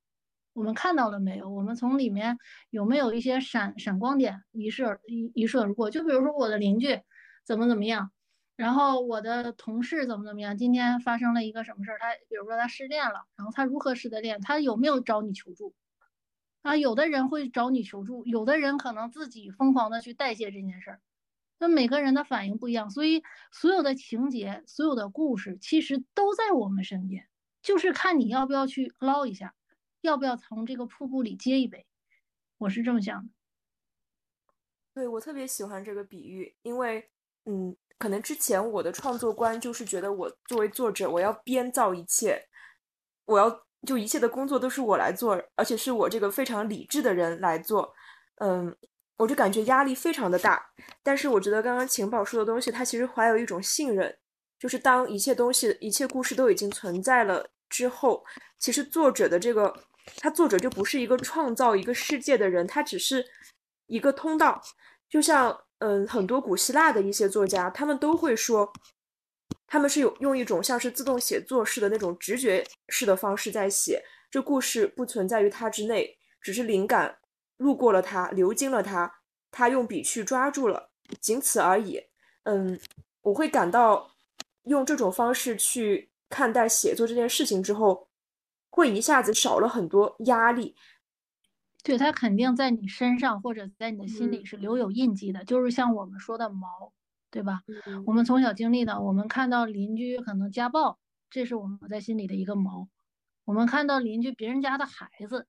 [0.53, 1.49] 我们看到了没有？
[1.49, 2.37] 我们从里面
[2.71, 5.91] 有没有一些闪闪光点一射一一射而过？
[5.91, 7.01] 就比如说我的邻居
[7.45, 8.11] 怎么怎么样。
[8.57, 10.57] 然后我的同事怎么怎么样？
[10.57, 11.99] 今天发生了一个什么事儿？
[12.01, 14.41] 他比如说他失恋了，然后他如何失的恋？
[14.41, 15.75] 他有没有找你求助？
[16.63, 21.01] 啊，有的人会找你求助，有的人可能自己疯狂的去代谢这件事儿。
[21.59, 27.29] 那每个人的反应不一样，所以所有的情节、所有的故事其实都在我们身边，
[27.63, 29.55] 就是看你要不要去捞一下，
[30.01, 31.87] 要不要从这个瀑布里接一杯。
[32.59, 33.31] 我是这么想的。
[34.95, 37.11] 对我特别喜欢这个比喻，因为
[37.45, 37.77] 嗯。
[37.99, 42.39] 可能之前我的创作观就是觉得我作为作者，我要编造一切，
[43.25, 47.91] 我要就一切的工作都是我来做，而且是我这个非常理智的人来做，
[48.41, 48.77] 嗯，
[49.17, 50.63] 我就感觉压力非常的大。
[51.03, 54.15] 但是我觉得刚刚情宝说的东西，它其实怀有一种信任，
[54.59, 58.23] 就是当一切东西、一切故事都已经存在了之后，
[58.59, 59.75] 其实作者的这个，
[60.19, 63.25] 他作者就不是一个创造一个世界的人，他只是
[63.87, 64.61] 一个通道，
[65.09, 65.59] 就像。
[65.79, 68.73] 嗯，很多古希腊的一些作家，他们都会说，
[69.67, 77.19] 他们是有用一种像是自动写作式的那种直觉式的方式在写，这故事不存在于他之内，只是灵感
[77.59, 82.03] 路过了他，流经了他，他用笔去抓住了，仅此而已。
[82.45, 82.81] 嗯，
[83.21, 84.11] 我会感到
[84.65, 88.09] 用这种方式去看待写作这件事情之后，
[88.71, 90.75] 会一下子少了很多压力。
[91.87, 96.93] 对他肯定在你身上或者在你的心里是留有印记的，就是像我们说的毛，
[97.31, 97.63] 对吧？
[98.05, 100.99] 我们从小经历的，我们看到邻居可能家暴，
[101.31, 102.89] 这是我们在心里的一个毛；
[103.45, 105.47] 我们看到邻居别人家的孩子，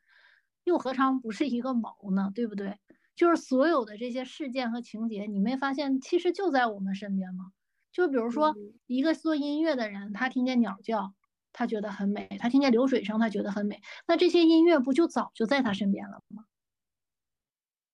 [0.63, 2.31] 又何尝不是一个毛呢？
[2.35, 2.77] 对不对？
[3.15, 7.45] 就是所有的这些事件和情节，你没发现其实就在我们身边吗？
[7.91, 11.15] 就比如说一个做音乐的人，他听见鸟叫。
[11.57, 13.81] 他觉得很美，他听见流水声，他觉得很美。
[14.07, 16.45] 那这些音乐不就早就在他身边了吗？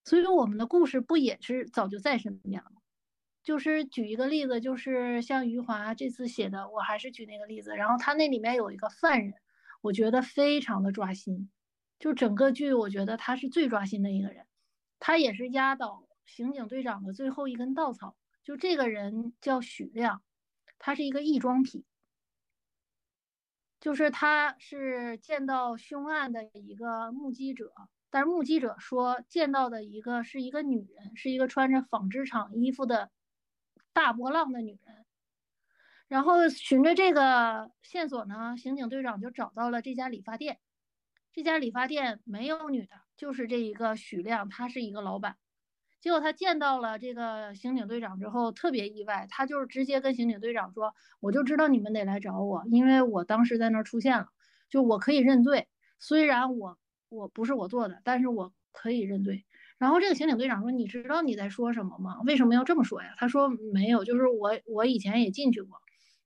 [0.04, 2.82] 所以说，我们的故事不也是早就在身边了吗？
[3.42, 7.74] 就是举一个例子，就是像余华这次写的，我还是举那个例子。
[7.78, 9.34] 然后他那里面有一个犯人，
[9.80, 11.50] 我觉得非常的抓心。
[12.00, 14.46] 就整个剧，我觉得他是最抓心的一个人，
[15.00, 18.18] 他也是压倒刑警队长的最后一根稻草。
[18.44, 20.22] 就这个人叫许亮，
[20.80, 21.86] 他是一个异装癖。
[23.84, 27.74] 就是他是见到凶案的一个目击者，
[28.10, 33.12] 但是目击者说见到的一个是一个女人，是一个穿着纺织厂衣服的
[33.92, 35.06] 大波浪的女人。
[36.08, 40.60] 然后循着这个线索呢，刑警队长就找到了这家理发店。
[41.34, 45.36] 这家理发店没有女的，就是这一个许亮，他是一个老板。
[46.04, 54.28] 结果他见到了这个刑警队长之后，特别意外，他就是直接跟刑警队长说：“我就知道你们得来找我，因为我当时在那儿出现了，
[54.70, 59.46] 就我可以认罪，虽然我我不是我做的，但是我可以认罪。”
[59.80, 62.20] 然后这个刑警队长说：“你知道你在说什么吗？
[62.26, 65.78] 为什么要这么说呀？”他说：“没有，就是我我以前也进去过。”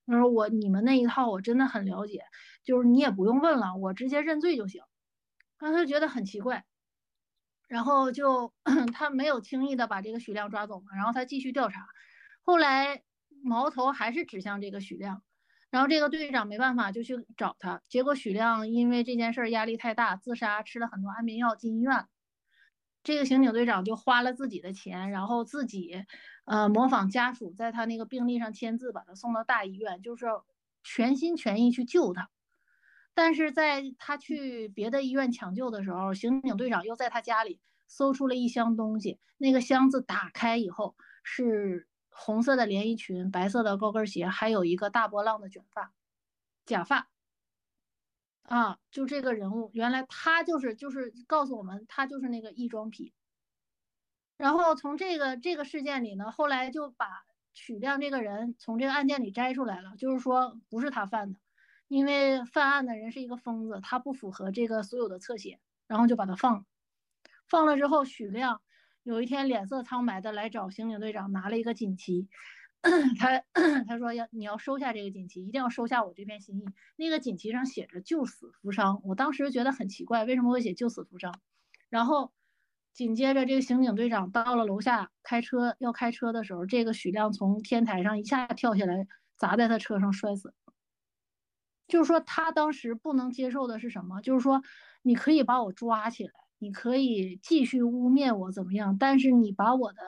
[0.08, 2.24] 他说：“我你们那一套我真的很了解，
[2.63, 4.82] 就是你也不用问了，我直接认罪就行。”
[5.60, 6.66] 然后他就觉得很奇怪，
[7.67, 8.53] 然后就
[8.93, 11.86] 他没有轻易的把这个许亮抓走嘛，然后他继续调查，
[12.41, 13.03] 后来
[13.43, 15.21] 矛头还是指向这个许亮，
[15.69, 22.08] 然后这个队长没办法就去找他，结果许亮因为这件事压力太大，自杀，吃了很多安眠药进医院，
[23.03, 26.06] 这个刑警队长就花了自己的钱，然后自己
[26.45, 30.25] 呃模仿家属在他那个病历上签字，把他送到大医院，就是
[30.84, 32.30] 全心全意去救他。
[33.17, 39.19] 但是在他去别的医院抢救的时候，刑警队长又在他家里搜出了一箱东西。
[39.39, 45.95] 那个箱子打开以后是红色的连衣裙、白色的高跟鞋，还有一个大波浪的卷发、
[46.63, 47.10] 假发。
[48.43, 53.13] 啊，就这个人物，原来他就是就是告诉我们，他就是那个异装癖。
[54.38, 61.39] 然后从这个这个事件里呢，后来就把许亮这个人从这个案件里摘出来了，就是说不是他犯的。
[61.88, 66.63] 因为犯案的人是一个疯子，他不符合这个所有的侧写，然后就把他放了。
[67.47, 68.62] 放了之后，许亮
[69.04, 72.28] 有一天脸色苍白的来找刑警队长，拿了一个锦旗。
[73.17, 73.41] 他
[73.88, 76.65] 他说要你要收下这个锦旗，一定要收下我这片心意。
[76.95, 81.41] 那个锦旗上写着“救死扶伤”，我当时觉得很奇怪，为什么会写“救死扶伤”？
[81.89, 82.32] 然后
[82.93, 90.54] 紧接着，这个刑警队长到了楼下开车要开车的时候，这个许亮从天台上一下跳下来，砸在他车上摔死。
[91.88, 94.21] 就是说，他当时不能接受的是什么？
[94.21, 94.62] 就是说，
[95.04, 98.97] 你可以把我抓起来，你可以继续污蔑我怎么样？
[98.97, 100.00] 但是你把我的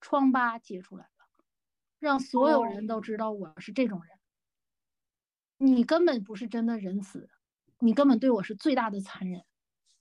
[0.00, 1.10] 疮疤揭出来了，
[1.98, 4.18] 让所有人都知道我是这种人。
[5.58, 7.28] 你根本不是真的仁慈，
[7.80, 9.42] 你根本对我是最大的残忍。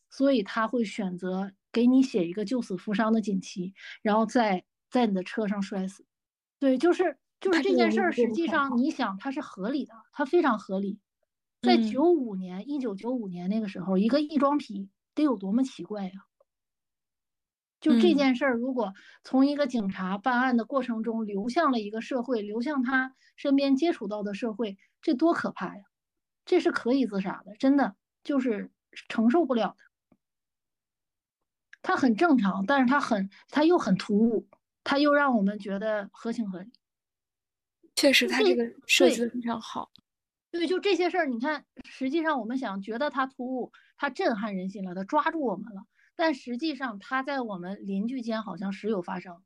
[0.10, 6.06] 所以他会选择给你写一个救死扶伤的锦旗，然后在在你的车上摔死。
[6.60, 7.18] 对，就是。
[7.44, 11.02] 就是这件事儿，实际上你想，它是合理的，它非常合理。
[11.62, 16.12] 在九五年，一九九五年那个时候，一个异装癖得有多么奇怪呀？
[17.82, 18.94] 就这件事儿，如果
[19.26, 25.84] 从一个警察办案的过程中流向了一个社会，流向他身边接触到的社会，这多可怕呀！
[26.46, 28.72] 这是可以自杀的，真的就是
[29.10, 29.84] 承受不了的。
[31.82, 34.48] 他很正常，但是他很，他又很突兀，
[34.86, 36.72] 他又让我们觉得合情合理。
[37.96, 39.90] 确实，他这个设计的非常好。
[40.52, 45.84] 对，就这些事儿，你看，实际上我们想觉得他突兀，他震撼人心了，他抓住我们了。
[46.16, 49.42] 但实际上，他在我们邻居间好像时有发生，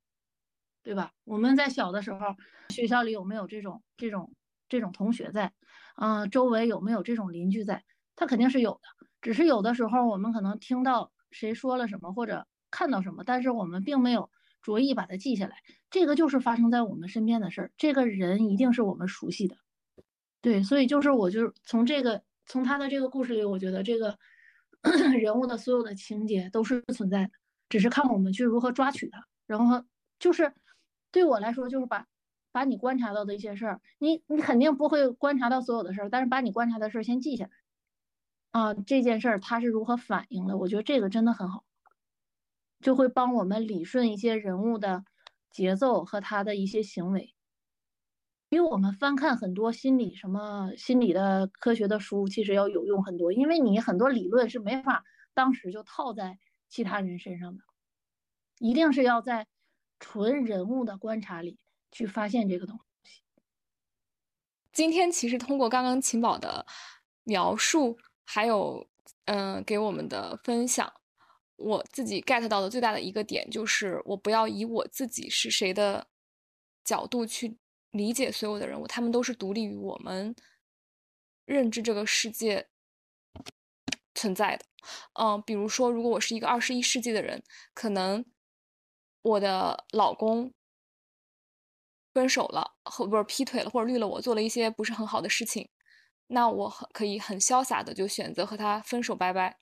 [0.83, 1.13] 对吧？
[1.23, 2.35] 我们在小的时候，
[2.69, 4.33] 学校里有没有这种这种
[4.67, 5.53] 这种同学在？
[5.95, 7.83] 嗯，周围有没有这种邻居在？
[8.15, 14.29] 他肯定是有的，只是有的时候我们可能听到谁说了什么，或者看到什么，但是我们并没有。
[14.61, 15.57] 着意把它记下来，
[15.89, 17.71] 这个就是发生在我们身边的事儿。
[17.77, 19.55] 这个人一定是我们熟悉的，
[20.41, 24.17] 对，所以就是我就是从这个从他的这个故事里，我觉得这个
[25.19, 27.31] 人物的所有的情节都是存在的，
[27.69, 29.25] 只是看我们去如何抓取它。
[29.45, 29.83] 然后
[30.19, 30.53] 就是
[31.11, 32.05] 对我来说，就是把
[32.51, 37.51] 把你观察到的一些事儿，你你肯定不会观察到所有的事儿，但是把你观察的事儿先记下来
[38.51, 41.63] 啊，这件事儿它是如何反应的，我觉得这个真的很好。
[42.79, 45.03] 就会帮我们理顺一些人物的
[45.51, 47.33] 节奏和他的一些行为，
[48.49, 56.37] 比我们翻看很多心理什么心理的科学的书其实要有用很多，因为你很多理论是没法当时就套在
[56.69, 57.63] 其他人身上的，
[58.59, 59.47] 一定是要在
[59.99, 61.57] 纯人物的观察里
[61.91, 63.21] 去发现这个东西。
[64.71, 66.65] 今天其实通过刚刚秦宝的
[67.23, 68.87] 描述，还有
[69.25, 70.93] 嗯给我们的分享。
[71.57, 76.07] 我自己 get 到的最大的一个点就是，我不要以我自己是谁的
[76.83, 77.57] 角度去
[77.91, 80.35] 理解所有的人物，他们都是独立于我们
[81.45, 82.67] 认知这个世界
[84.13, 84.65] 存在的。
[85.13, 87.43] 嗯，比如说，如果我是一个二十一世纪的人，
[87.73, 88.23] 可能
[89.23, 90.53] 我的老公
[92.13, 95.69] 分手了，或不是劈腿了，或者绿了我，做了一些不是很好的事情，
[96.27, 99.57] 那我很可以很潇洒的就选择和他分手，拜拜。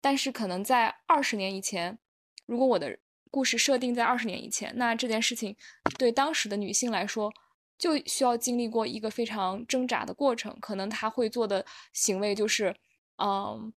[0.00, 1.98] 但是可能在二十年以前，
[2.46, 2.98] 如果我的
[3.30, 5.56] 故事设定在二十年以前，那这件事情
[5.98, 7.32] 对当时的女性来说
[7.78, 10.56] 就需要经历过一个非常挣扎的过程。
[10.60, 12.74] 可能她会做的行为就是，
[13.18, 13.72] 嗯，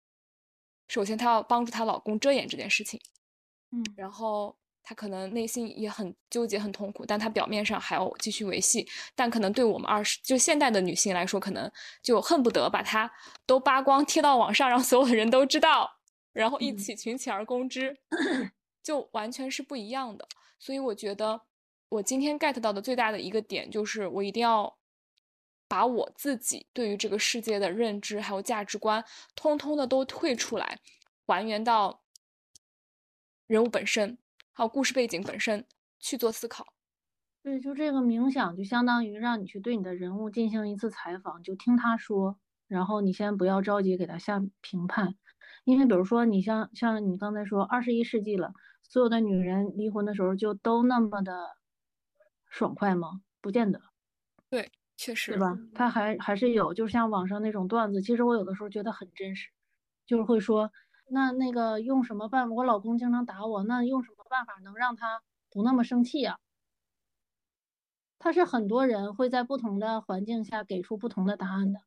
[0.88, 3.00] 首先她要帮助她老公遮掩这件事情，
[3.72, 4.56] 嗯，然后。
[4.88, 8.86] 她可能内心也很纠结、很痛苦，但她表面上还要继续维系。
[9.16, 11.68] 但可能对我们二十就现代的女性来说，可能
[12.04, 13.10] 就恨不得把她
[13.46, 15.95] 都扒光贴到网上，让所有的人都知道，
[16.36, 17.96] 然后一起群起而攻之，
[18.82, 20.28] 就完全是不一样的。
[20.58, 21.40] 所以我觉得，
[21.88, 24.76] 我今天 get 到的最大的一个点就是，我一定要
[25.66, 30.78] 把我自己对于这个世界的认知还有价值观，通通的都退出来，
[31.26, 32.02] 还原到
[33.46, 34.18] 人物本身。
[34.52, 35.66] 还有故事背景本身
[35.98, 36.66] 去做思考，
[37.42, 45.14] 对，就这个冥想就相当于让你去对你的人物进行一次采访，就听他说，然后你先不要着急给他下评判，
[45.66, 48.52] 因为比如说你像像你刚才说二十一世纪了，
[48.84, 51.56] 所有的女人离婚的时候就都那么的
[52.48, 53.20] 爽快吗？
[53.40, 53.80] 不见得，
[54.48, 55.58] 对，确实，对吧？
[55.74, 59.50] 他还还是有，就像网上那种段子，其实我有的时候觉得很真实，
[60.06, 60.70] 就是会说。
[61.08, 62.54] 那那个用什么办法？
[62.54, 66.38] 我老公经常打我，那用什么办法能让他不那么生气啊？
[68.18, 71.80] 他是很多人会在不同的环境下给出不同的答案的，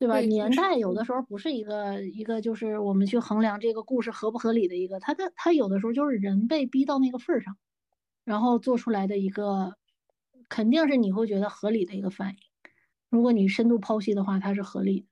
[0.00, 0.18] 对吧？
[0.22, 7.54] 年代有的时候不是一个一个，就是我们去衡量这个故事合不合理的一个，他的他有的时候就是人被逼到那个份儿上，
[8.24, 9.74] 然后做出来的一个，
[10.48, 12.36] 肯定是你会觉得合理的一个反应。
[13.10, 15.06] 如果你深度剖析的话，它是合理的。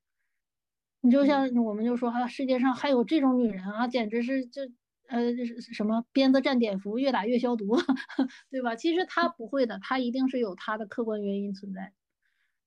[1.01, 4.63] 你就像我们就说哈，世界上还有这种女人啊，简直是就
[5.07, 5.33] 呃
[5.73, 7.77] 什么鞭子蘸碘伏，越打越消毒，
[8.51, 8.75] 对吧？
[8.75, 11.93] 其实她不会的，她一定是有她的客观原因存在，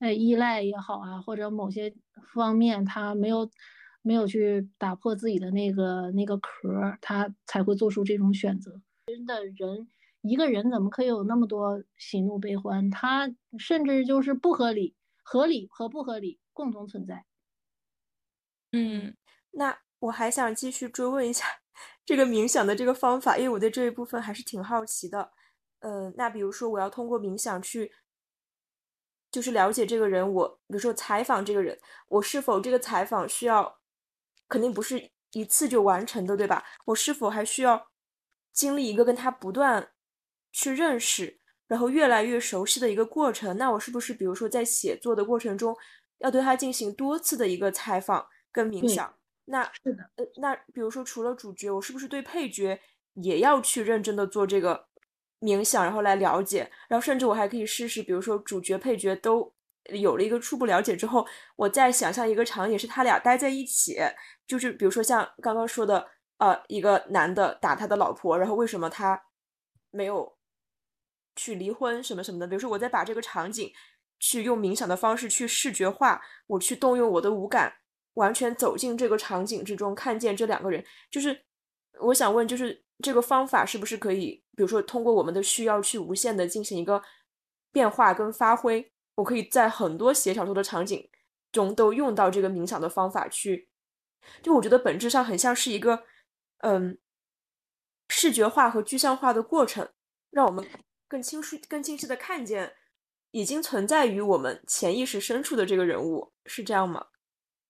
[0.01, 1.93] 哎，依赖也好啊，或者某些
[2.33, 3.47] 方面他没有
[4.01, 8.81] 没有去打破自己的那个那个壳，他才会做出这种选择。
[9.05, 9.87] 真的人
[10.21, 12.89] 一个人怎么可以有那么多喜怒悲欢？
[12.89, 17.25] 他甚至就是不合理，合理和不合理共同存在。
[18.73, 19.15] 嗯，
[19.51, 21.45] 那我还想继续追问一下
[22.03, 25.31] 这个冥想的这个方法，因为我对这一部分还是挺好奇的。
[25.81, 27.91] 呃，那比如说我要通过冥想去，
[29.31, 33.79] 就是了解这个人，我比如说采访这个人，我是否这个采访需要，
[34.49, 36.63] 肯定不是一次就完成的，对吧？
[36.85, 37.87] 我是否还需要
[38.51, 39.91] 经历一个跟他不断
[40.51, 43.57] 去认识，然后越来越熟悉的一个过程？
[43.57, 45.75] 那我是不是比如说在写作的过程中，
[46.17, 48.27] 要对他进行多次的一个采访？
[48.53, 49.15] 跟冥想，
[49.45, 52.77] 那是的，呃，那比如说除了主角，我是不是对配角
[53.13, 54.89] 也要去认真的做这个
[55.41, 59.51] 冥想，然后来了解，然后甚至我还可以试试，比如说主角配角都
[59.89, 61.27] 有了一个初步了解之后，
[61.57, 63.97] 我再想象一个场景是他俩待在一起，
[64.47, 69.21] 就是比如说像刚刚说的，呃，一个男的打他的老婆，然后为什么他
[69.89, 70.37] 没有
[71.35, 73.73] 去离婚什么什么的，比如说我再把这个场景
[74.19, 77.73] 去用冥想的方式去视觉化，我去动用我的五感。
[78.15, 81.45] 完全走进这个场景之中，看见这两个人，就是
[82.01, 87.01] 我想问，就是这个方法是不是可以，比如说通过我们的需要去无限的进行一个
[87.71, 88.91] 变化跟发挥？
[89.15, 91.09] 我可以在很多写小说的场景
[91.51, 93.69] 中都用到这个冥想的方法去，
[94.41, 96.03] 就我觉得本质上很像是一个
[96.59, 96.97] 嗯
[98.07, 99.89] 视觉化和具象化的过程，
[100.29, 100.65] 让我们
[101.07, 102.73] 更清晰、更清晰的看见
[103.31, 107.07] 已经存在于我们潜意识深处的这个人物，是这样吗？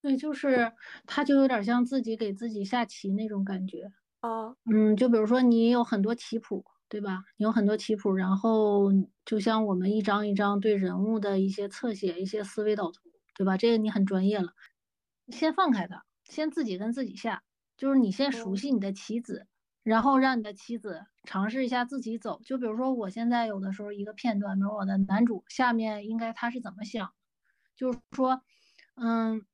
[0.01, 0.71] 对，就是
[1.05, 3.91] 他，就有点像自己给自己下棋那种感觉。
[4.23, 7.23] 哦，嗯，就比如说你有很多棋谱，对吧？
[7.37, 8.91] 你有很多棋谱，然后
[9.25, 12.99] 就像我们一张一张对人物的一些侧写、一些思维导图，
[13.35, 13.57] 对吧？
[13.57, 14.53] 这个你很专业了。
[15.29, 17.41] 先放开它，先自己跟自己下，
[17.77, 19.47] 就是你先熟悉你的棋子，
[19.83, 22.39] 然后让你的棋子尝试一下自己走。
[22.45, 27.11] 就比如说我现在有的时候一个片段，比如我的男主下面应该他是怎么想，
[27.75, 28.41] 就是说，
[28.95, 29.45] 嗯。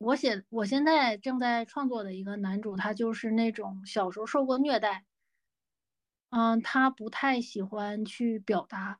[0.00, 5.04] 我写我现在正在创作的一个男主，他就是那种小时候受过虐待，
[6.30, 8.98] 嗯，他不太喜欢去表达，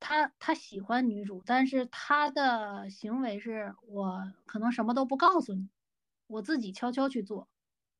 [0.00, 5.70] 他他喜欢女主，但是他的行为是我可能什么都不告诉你，
[6.26, 7.48] 我自己悄悄去做，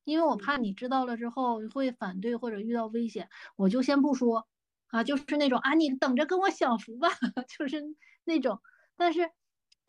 [0.05, 4.47] 因为我怕你知道了之后会反对或者遇到危险，我就先不说，
[4.89, 7.09] 啊，就是那种啊，你等着跟我享福吧，
[7.59, 7.83] 就是
[8.25, 8.61] 那种，
[8.99, 9.31] 但是。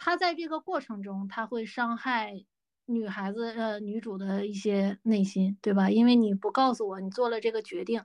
[0.02, 2.46] 他在这个过程中，他会伤害
[2.86, 5.90] 女孩子呃女主的一些内心，对吧？
[5.92, 8.04] 因为你不告诉我你做了这个决定，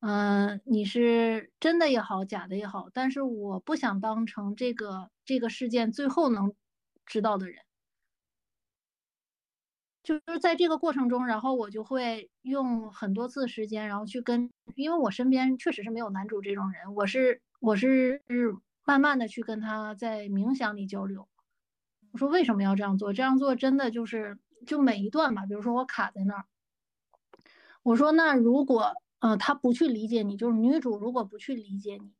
[0.00, 6.54] 嗯，你是真的也好，假的也好，但是我不想当成这个这个事件最后能
[7.06, 7.58] 知道的人，
[10.02, 18.20] 就是在这个过程中，然后我就会用很多次时间，然后去跟，因为我身边确实是没有男主这种人，我是我是
[18.84, 21.28] 慢慢的去跟他在冥想里交流。
[22.12, 23.12] 我说为什么要这样做？
[23.12, 26.44] 这样做真的就是就每一段吧，比如说我卡在那儿，
[27.82, 32.12] 我说那如果呃他不去理解你，就是女主如果不去理解你，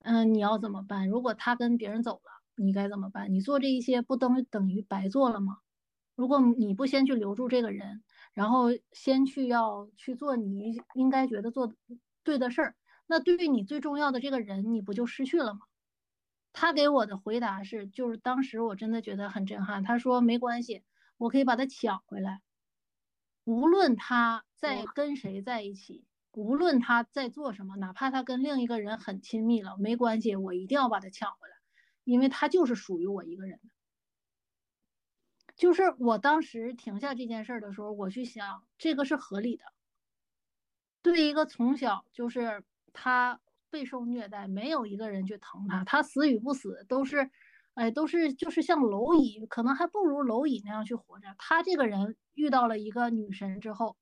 [0.00, 1.08] 嗯，你要怎么办？
[1.08, 3.32] 如果他跟别人走了，你该怎么办？
[3.32, 5.58] 你做这一些不等等于白做了吗？
[6.14, 8.02] 如果你不先去留住这个人，
[8.32, 11.74] 然后先去要去做你应该觉得做
[12.22, 12.74] 对的事儿，
[13.06, 15.60] 那对于你最重要的这个人，你不就失去了吗？
[16.52, 19.82] 他给我的回答是，就是当时我真的觉得很震撼。
[19.84, 20.82] 他说没关系，
[21.18, 22.40] 我可以把他抢回来，
[23.44, 31.56] 无论他在跟谁在一起，无论他在做什么，哪怕他跟另一个人很亲密了，没关系，我一定要把他抢回来，
[32.04, 33.68] 因为他就是属于我一个人的。
[35.56, 39.64] 就是我当时停下这件事儿的时候，我去想，这个是合理的。
[41.02, 42.64] 对一个从小就是
[42.96, 43.38] 他。
[43.68, 47.28] 备受虐待，没有一个人去疼他，他死与不死都是，
[47.74, 51.34] 哎，都是就是像蝼蚁，可能还不如蝼蚁那样去活着。
[51.36, 53.96] 他这个人遇到了一个女神之后，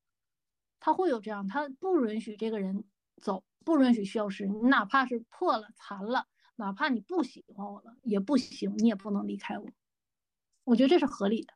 [0.79, 2.85] 他会有这样，他不允许这个人
[3.21, 4.47] 走，不允许消失。
[4.47, 9.67] 你哪怕是破了、残了，哪怕你不喜欢我了也不行，你也不能离开我。
[10.65, 11.55] 我觉得这是合理的，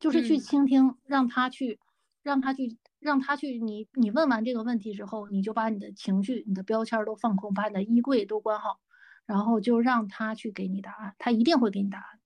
[0.00, 1.78] 就是去倾听，让他去，
[2.24, 2.76] 让他去。
[3.04, 8.80] 让他去，你你问完这个问题之后，你就把你的情绪、你的标签都放空，把你的衣柜都关好，
[9.26, 12.20] 然后就让他去给你答案，他一定会给你答案。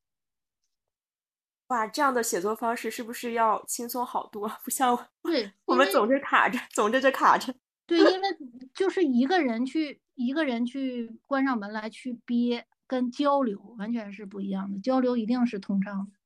[1.66, 4.48] 哇，这样的写作方式是不是要轻松好多？
[4.62, 7.52] 不像对我们总是卡着，总在这卡着。
[7.84, 8.28] 对，因为
[8.72, 14.78] 就是一个人去，一个人去关上门来去憋，跟交流完全是不一样的。
[14.78, 16.17] 交流一定是通畅的。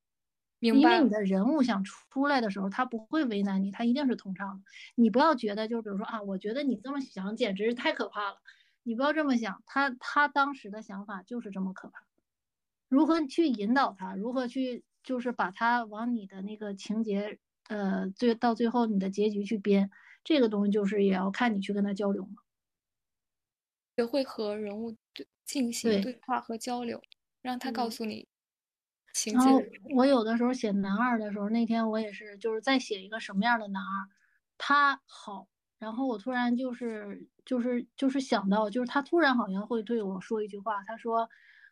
[0.71, 4.63] 因为你的人物想出来的时候，他不会为难你，他一定是通畅的。
[4.95, 8.37] 你不要觉得，就是比如说啊，我觉得你这么想简直是太可怕了。
[8.85, 12.05] 你不要这么想，他他当时的想法就是这么可怕。
[12.89, 14.15] 如何去引导他？
[14.15, 17.39] 如何去就是把他往你的那个情节，
[17.69, 19.91] 呃，最到最后你的结局去编，
[20.23, 22.43] 这个东西就是也要看你去跟他交流嘛。
[23.97, 27.01] 学会和人物对进行对话和交流，
[27.43, 28.27] 让他告诉你。
[29.33, 29.63] 然后
[29.95, 34.09] 我有的时候写男二的时候，那天我也是就是在写一个什么样的男二，
[34.57, 35.49] 他好，
[35.79, 41.29] 然后我突然就是就是就是想到，就是他突然好像会对我说一句话，他说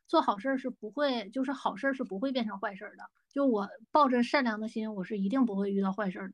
[0.07, 6.33] 做好事是不会，就是好事是不会变成坏事的，就我抱着善良的心，我是一定不会遇到坏事的，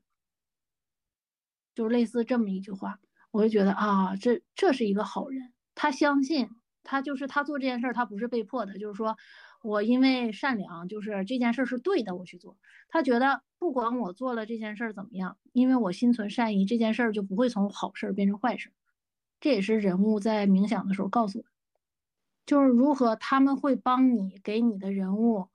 [1.74, 2.98] 就是类似这么一句话，
[3.30, 6.48] 我就觉得啊，这这是一个好人，他相信
[6.82, 9.16] 他就是他做这件事儿，他不是被迫的，就是说。
[9.66, 12.56] 我因为善良，就是这件事是对的，我去做。
[12.88, 18.70] 他觉得不管我做了这件事怎么样，因为我心存善意，这件事就不会从好事变成坏事。
[19.40, 21.44] 这也是人物在冥想的时候告诉我，
[22.46, 25.48] 就是如何他们会帮你给你的人物，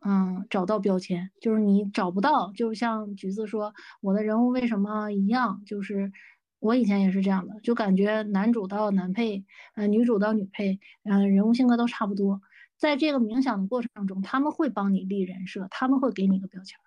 [0.00, 1.30] 嗯，找到标签。
[1.40, 5.62] 就是你找不到，就像橘子说，我的人物为什么一样？
[5.66, 6.12] 就是
[6.60, 9.44] 我以前也是这样的，就感觉男主到男配，
[9.74, 12.40] 呃，女主到女配，嗯，人物性格都差不多。
[12.80, 16.78] 在这个冥想的过程中，他们会帮你立人设，他们会给你一个标签。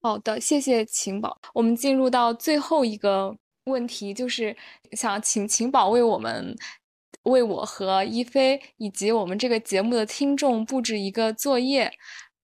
[0.00, 1.40] 好的，谢谢晴宝。
[1.52, 4.56] 我们进入到最后一个问题，就是
[4.92, 6.56] 想请晴宝为我们、
[7.24, 11.92] 为我和一菲以及我们这个节目的听众布置一个作业，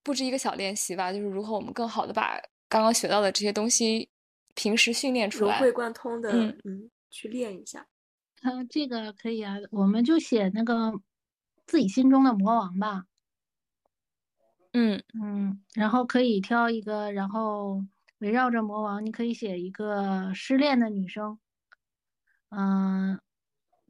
[0.03, 1.13] 布置一个小练习吧。
[1.13, 4.09] 就是如何我们更好的把刚刚学到的这些东西
[4.57, 6.33] 平时训练出来，融会贯通的，
[6.65, 7.87] 嗯，去练一下。
[8.43, 10.93] 嗯，这个可以啊，我们就写那个。
[11.69, 13.05] 自己心中的魔王吧，
[14.73, 17.85] 嗯嗯，然后可以挑一个，然后
[18.21, 21.39] 围绕着魔王，你可以写一个失恋的女生，
[22.49, 23.21] 嗯，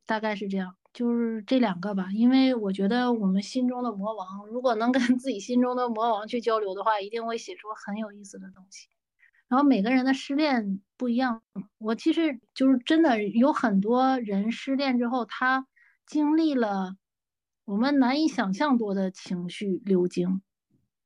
[0.04, 2.08] 大概是这样，就是这两个吧。
[2.12, 8.88] 因为我觉得我们心中的魔王，如果能跟自己心中的魔王去交流的话，一定会写出很有意思的东西。
[9.46, 11.42] 然后每个人的失恋不一样，
[11.78, 15.64] 我其实就是真的有很多人失恋之后，他
[16.06, 16.96] 经历了。
[17.68, 20.40] 我们难以想象多的情绪流经，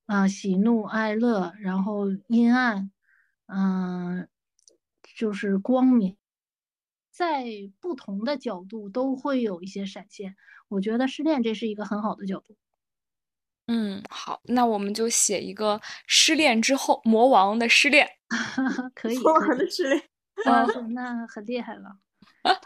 [0.06, 2.92] 啊，喜怒哀乐，然后阴暗，
[3.46, 4.28] 嗯，
[5.16, 6.16] 就是光明，
[7.10, 7.46] 在
[7.80, 10.36] 不同的角度都会有一些闪现。
[10.68, 12.54] 我觉得失恋这是一个很好的角度。
[13.66, 18.08] 嗯，好，那我们就写一个失恋之后魔王的失恋，
[18.94, 20.00] 可以，魔王的失恋，
[20.46, 21.98] 啊， 那很厉害了。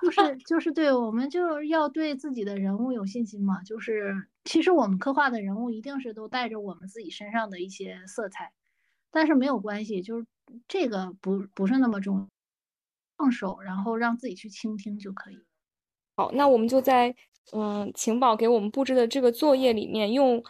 [0.01, 3.63] 就是就是对我们就要对自己的人物有信心嘛。
[3.63, 8.53] 就是其实我们刻画的人物一定是都带着我们自己身上的一些色彩，
[9.11, 10.27] 但是没有关系，就是
[10.69, 12.29] 这个不不是那么重，
[13.17, 15.45] 放手然后让自己去倾听就可以。
[16.17, 17.15] 好，那我们就在
[17.53, 20.43] 嗯，晴宝给我们布置的这个作业里面，用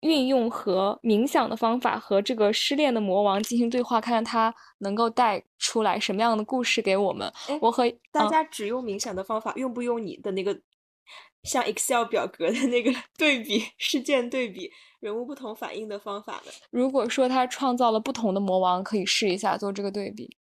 [0.00, 7.32] 运用和冥想的方法和这个失恋的魔王进行对话，看看他能够带出来什么样的故事给我们。
[7.60, 10.60] 我和大家只用冥想的方法，用不用你的那个
[11.42, 14.70] 像 Excel 表格的那个 对比事件对比
[15.00, 16.52] 人物不同反应的方法呢？
[16.70, 20.36] 如果说他创造了不同的魔王，可以试一下做这个对比。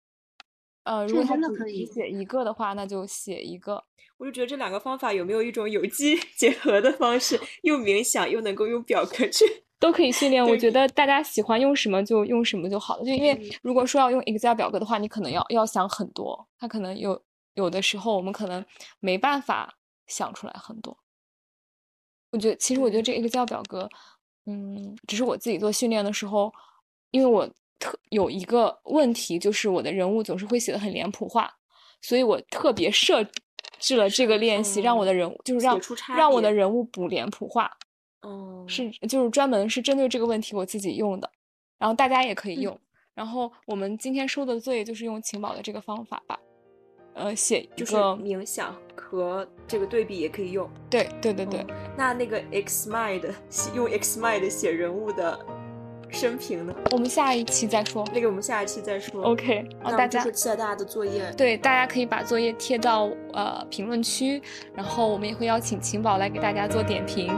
[0.83, 3.83] 呃，如果他只写一个的话，那就写一个。
[4.21, 9.43] 我就觉得这两个方法有没有一种有机 结合的方式，又冥想又能够用表格去，
[9.81, 10.45] 都可以训练。
[10.45, 13.03] 我觉得大家喜欢用什么就用什么就好了。
[13.03, 17.19] 就因为如果说要用 Excel 表格的话，你可能要要想很多，它可能有
[17.55, 18.63] 有的时候我们可能
[18.99, 19.73] 没办法
[20.05, 20.95] 想出来很多。
[22.29, 23.89] 我觉得其实我觉得这 Excel 表格，
[24.45, 26.53] 嗯，只是我自己做训练的时候，
[27.09, 27.49] 因为我
[27.79, 31.51] 特有一个问题，就是我的人物总是会写的很脸谱化，
[32.03, 33.27] 所以我特别设。
[33.79, 35.79] 制了这个练习，让我的人物就是让
[36.15, 37.71] 让我的人物补脸谱化，
[38.21, 41.29] 哦，是就是专门是针对这个问题我自己用的，
[41.77, 42.79] 然后大家也可以用。
[43.13, 46.39] 然后我们今天收的作业就是用晴宝的这个方法吧，
[47.13, 50.69] 呃，写一个冥想和这个对比也可以用。
[50.89, 51.65] 对对对对，
[51.97, 53.33] 那那个 Xmind
[53.75, 55.37] 用 Xmind 写人物的。
[56.11, 56.75] 生平的？
[56.91, 58.05] 我们下一期再说。
[58.13, 59.23] 那个我们下一期再说。
[59.23, 61.31] OK，大家期待大家的作业。
[61.37, 64.41] 对，大家可以把作业贴到呃评论区，
[64.75, 67.31] 然后我们也会邀请晴宝来给大家做点评。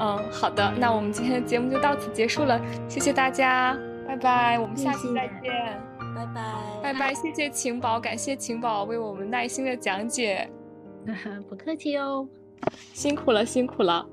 [0.00, 5.52] 嗯，好的，那我们今天的节目就到此结束了，谢谢大家，拜拜，我们下期再见，
[6.14, 10.48] 拜拜，拜拜，谢谢晴宝，感谢晴宝为我们耐心的讲解，
[11.50, 12.28] 不客气哦，
[12.92, 14.06] 辛苦了，辛苦了。